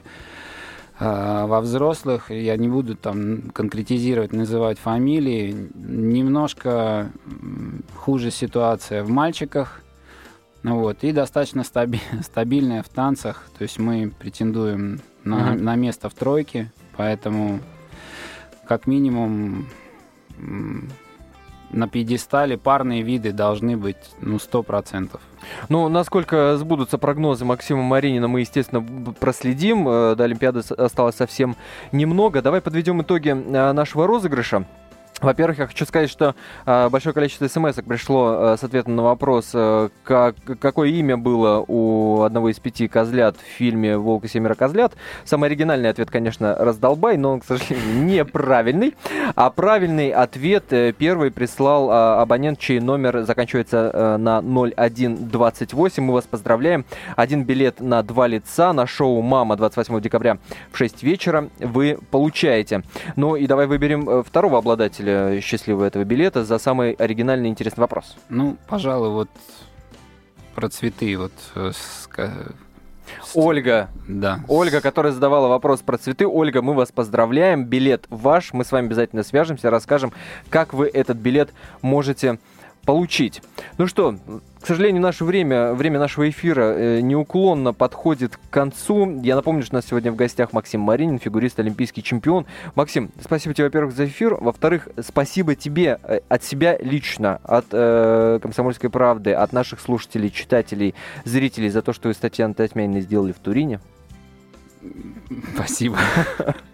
во 1.01 1.61
взрослых, 1.61 2.29
я 2.29 2.55
не 2.57 2.67
буду 2.67 2.95
там 2.95 3.49
конкретизировать, 3.53 4.33
называть 4.33 4.77
фамилии, 4.77 5.69
немножко 5.73 7.11
хуже 7.95 8.29
ситуация 8.29 9.03
в 9.03 9.09
мальчиках, 9.09 9.81
ну 10.61 10.79
вот, 10.79 11.03
и 11.03 11.11
достаточно 11.11 11.63
стаби 11.63 11.99
стабильная 12.21 12.83
в 12.83 12.89
танцах, 12.89 13.49
то 13.57 13.63
есть 13.63 13.79
мы 13.79 14.11
претендуем 14.19 14.99
на, 15.23 15.53
mm-hmm. 15.53 15.61
на 15.61 15.75
место 15.75 16.09
в 16.09 16.13
тройке, 16.13 16.71
поэтому 16.95 17.61
как 18.67 18.85
минимум 18.85 19.67
на 21.71 21.87
пьедестале 21.87 22.57
парные 22.57 23.01
виды 23.01 23.31
должны 23.31 23.77
быть, 23.77 23.97
ну, 24.19 24.39
сто 24.39 24.63
процентов. 24.63 25.21
Ну, 25.69 25.89
насколько 25.89 26.57
сбудутся 26.57 26.97
прогнозы 26.97 27.45
Максима 27.45 27.81
Маринина, 27.81 28.27
мы, 28.27 28.41
естественно, 28.41 28.85
проследим. 29.19 29.87
Э, 29.87 30.15
до 30.15 30.25
Олимпиады 30.25 30.59
осталось 30.59 31.15
совсем 31.15 31.55
немного. 31.91 32.41
Давай 32.41 32.61
подведем 32.61 33.01
итоги 33.01 33.29
э, 33.29 33.71
нашего 33.73 34.07
розыгрыша. 34.07 34.65
Во-первых, 35.21 35.59
я 35.59 35.67
хочу 35.67 35.85
сказать, 35.85 36.09
что 36.09 36.35
э, 36.65 36.89
большое 36.89 37.13
количество 37.13 37.47
смс 37.47 37.75
пришло 37.87 38.53
э, 38.53 38.57
с 38.57 38.63
ответом 38.63 38.95
на 38.95 39.03
вопрос, 39.03 39.51
э, 39.53 39.89
как, 40.03 40.35
какое 40.59 40.89
имя 40.89 41.15
было 41.15 41.63
у 41.67 42.23
одного 42.23 42.49
из 42.49 42.59
пяти 42.59 42.87
козлят 42.87 43.37
в 43.37 43.57
фильме 43.57 43.97
«Волк 43.97 44.25
и 44.25 44.27
семеро 44.27 44.55
козлят». 44.55 44.93
Самый 45.23 45.47
оригинальный 45.47 45.89
ответ, 45.89 46.09
конечно, 46.09 46.55
«Раздолбай», 46.55 47.17
но 47.17 47.33
он, 47.33 47.41
к 47.41 47.45
сожалению, 47.45 48.03
неправильный. 48.03 48.95
А 49.35 49.51
правильный 49.51 50.09
ответ 50.09 50.73
э, 50.73 50.91
первый 50.91 51.29
прислал 51.29 51.91
э, 51.91 52.21
абонент, 52.21 52.57
чей 52.57 52.79
номер 52.79 53.21
заканчивается 53.21 53.91
э, 53.93 54.17
на 54.17 54.41
0128. 54.41 56.03
Мы 56.03 56.13
вас 56.13 56.25
поздравляем. 56.25 56.83
Один 57.15 57.43
билет 57.43 57.79
на 57.79 58.01
два 58.01 58.25
лица 58.25 58.73
на 58.73 58.87
шоу 58.87 59.21
«Мама» 59.21 59.55
28 59.55 60.01
декабря 60.01 60.39
в 60.71 60.77
6 60.77 61.03
вечера 61.03 61.49
вы 61.59 61.99
получаете. 62.09 62.81
Ну 63.15 63.35
и 63.35 63.45
давай 63.45 63.67
выберем 63.67 64.09
э, 64.09 64.23
второго 64.23 64.57
обладателя 64.57 65.10
победителя 65.11 65.41
счастливого 65.41 65.85
этого 65.85 66.03
билета 66.03 66.43
за 66.43 66.57
самый 66.57 66.93
оригинальный 66.93 67.49
и 67.49 67.51
интересный 67.51 67.81
вопрос? 67.81 68.15
Ну, 68.29 68.57
пожалуй, 68.67 69.09
вот 69.09 69.29
про 70.55 70.69
цветы. 70.69 71.17
Вот 71.17 71.31
э, 71.55 71.71
Ольга. 73.33 73.89
Да. 74.07 74.41
Ольга, 74.47 74.81
которая 74.81 75.11
задавала 75.11 75.47
вопрос 75.47 75.81
про 75.81 75.97
цветы. 75.97 76.27
Ольга, 76.27 76.61
мы 76.61 76.73
вас 76.73 76.91
поздравляем. 76.91 77.65
Билет 77.65 78.05
ваш. 78.09 78.53
Мы 78.53 78.65
с 78.65 78.71
вами 78.71 78.87
обязательно 78.87 79.23
свяжемся, 79.23 79.69
расскажем, 79.69 80.13
как 80.49 80.73
вы 80.73 80.87
этот 80.87 81.17
билет 81.17 81.53
можете 81.81 82.39
получить. 82.85 83.41
Ну 83.77 83.87
что, 83.87 84.15
к 84.59 84.67
сожалению, 84.67 85.01
наше 85.01 85.25
время, 85.25 85.73
время 85.73 85.99
нашего 85.99 86.29
эфира 86.29 86.73
э, 86.73 87.01
неуклонно 87.01 87.73
подходит 87.73 88.37
к 88.37 88.49
концу. 88.49 89.21
Я 89.21 89.35
напомню, 89.35 89.63
что 89.63 89.75
у 89.75 89.77
нас 89.77 89.87
сегодня 89.87 90.11
в 90.11 90.15
гостях 90.15 90.53
Максим 90.53 90.81
Маринин, 90.81 91.19
фигурист, 91.19 91.59
олимпийский 91.59 92.03
чемпион. 92.03 92.45
Максим, 92.75 93.11
спасибо 93.19 93.53
тебе, 93.55 93.65
во-первых, 93.65 93.95
за 93.95 94.05
эфир. 94.05 94.35
Во-вторых, 94.35 94.89
спасибо 95.01 95.55
тебе 95.55 95.99
э, 96.03 96.19
от 96.29 96.43
себя 96.43 96.77
лично, 96.77 97.39
от 97.43 97.65
э, 97.71 98.39
«Комсомольской 98.41 98.89
правды», 98.89 99.33
от 99.33 99.53
наших 99.53 99.79
слушателей, 99.79 100.29
читателей, 100.29 100.95
зрителей 101.25 101.69
за 101.69 101.81
то, 101.81 101.93
что 101.93 102.09
вы 102.09 102.13
с 102.13 102.17
Татьяной 102.17 102.53
Татьмяниной 102.53 103.01
сделали 103.01 103.31
в 103.31 103.39
Турине. 103.39 103.79
Спасибо. 105.55 105.97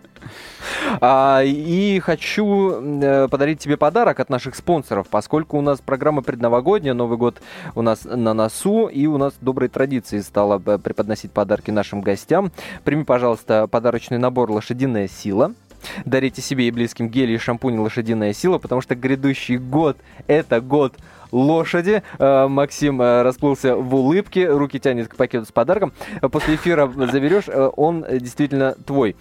А, 1.02 1.42
и 1.44 2.00
хочу 2.00 2.82
э, 3.02 3.28
подарить 3.28 3.60
тебе 3.60 3.78
подарок 3.78 4.20
от 4.20 4.30
наших 4.30 4.56
спонсоров, 4.56 5.08
поскольку 5.10 5.58
у 5.58 5.62
нас 5.62 5.82
программа 5.82 6.22
предновогодняя, 6.22 6.94
Новый 6.94 7.18
год 7.18 7.42
у 7.76 7.82
нас 7.82 8.06
на 8.06 8.34
носу, 8.34 8.88
и 8.88 9.06
у 9.08 9.18
нас 9.18 9.34
доброй 9.42 9.70
традицией 9.70 10.24
стало 10.24 10.60
преподносить 10.60 11.32
подарки 11.32 11.72
нашим 11.72 12.02
гостям. 12.02 12.52
Прими, 12.84 13.04
пожалуйста, 13.04 13.68
подарочный 13.68 14.18
набор 14.18 14.52
«Лошадиная 14.52 15.08
сила». 15.08 15.54
Дарите 16.06 16.42
себе 16.42 16.68
и 16.68 16.72
близким 16.72 17.10
гели 17.10 17.34
и 17.34 17.38
шампунь 17.38 17.78
«Лошадиная 17.78 18.34
сила», 18.34 18.58
потому 18.58 18.82
что 18.82 18.96
грядущий 18.96 19.58
год– 19.58 19.98
это 20.28 20.60
год 20.60 20.96
лошади. 21.32 22.02
Э, 22.18 22.48
Максим 22.48 23.02
э, 23.02 23.22
расплылся 23.22 23.76
в 23.76 23.94
улыбке, 23.94 24.50
руки 24.50 24.80
тянет 24.80 25.08
к 25.08 25.16
пакету 25.16 25.46
с 25.46 25.52
подарком. 25.52 25.94
После 26.32 26.56
эфира 26.56 26.88
заберешь, 26.88 27.46
он 27.76 28.06
действительно 28.10 28.76
твой. 28.86 29.16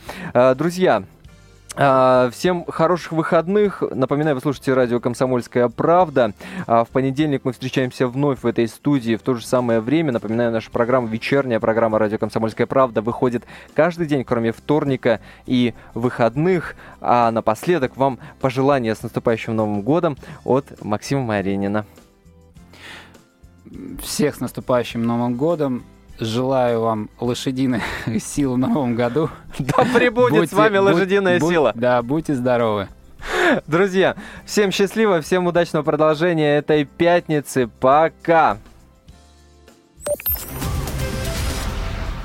Друзья, 0.54 1.04
всем 1.76 2.64
хороших 2.64 3.12
выходных. 3.12 3.82
Напоминаю, 3.90 4.34
вы 4.34 4.40
слушаете 4.40 4.72
радио 4.72 4.98
«Комсомольская 4.98 5.68
правда». 5.68 6.32
А, 6.66 6.84
в 6.84 6.88
понедельник 6.88 7.42
мы 7.44 7.52
встречаемся 7.52 8.08
вновь 8.08 8.42
в 8.42 8.46
этой 8.46 8.66
студии 8.66 9.16
в 9.16 9.20
то 9.20 9.34
же 9.34 9.44
самое 9.44 9.80
время. 9.80 10.12
Напоминаю, 10.12 10.50
наша 10.52 10.70
программа, 10.70 11.08
вечерняя 11.08 11.60
программа 11.60 11.98
«Радио 11.98 12.16
«Комсомольская 12.16 12.66
правда» 12.66 13.02
выходит 13.02 13.44
каждый 13.74 14.06
день, 14.06 14.24
кроме 14.24 14.52
вторника 14.52 15.20
и 15.44 15.74
выходных. 15.92 16.76
А 17.02 17.30
напоследок 17.30 17.98
вам 17.98 18.20
пожелания 18.40 18.94
с 18.94 19.02
наступающим 19.02 19.54
Новым 19.54 19.82
годом 19.82 20.16
от 20.44 20.82
Максима 20.82 21.24
Маренина. 21.24 21.84
Всех 24.00 24.36
с 24.36 24.40
наступающим 24.40 25.02
Новым 25.02 25.34
годом. 25.34 25.84
Желаю 26.18 26.80
вам 26.80 27.10
лошадиной 27.20 27.82
силы 28.20 28.54
в 28.54 28.58
новом 28.58 28.94
году. 28.94 29.28
Да 29.58 29.84
прибудет 29.94 30.38
будьте, 30.40 30.54
с 30.54 30.58
вами 30.58 30.78
лошадиная 30.78 31.38
будь, 31.38 31.50
сила. 31.50 31.72
Да, 31.74 32.02
будьте 32.02 32.34
здоровы. 32.34 32.88
Друзья, 33.66 34.16
всем 34.44 34.70
счастливо, 34.70 35.20
всем 35.20 35.46
удачного 35.46 35.82
продолжения 35.82 36.58
этой 36.58 36.84
пятницы. 36.84 37.68
Пока! 37.80 38.58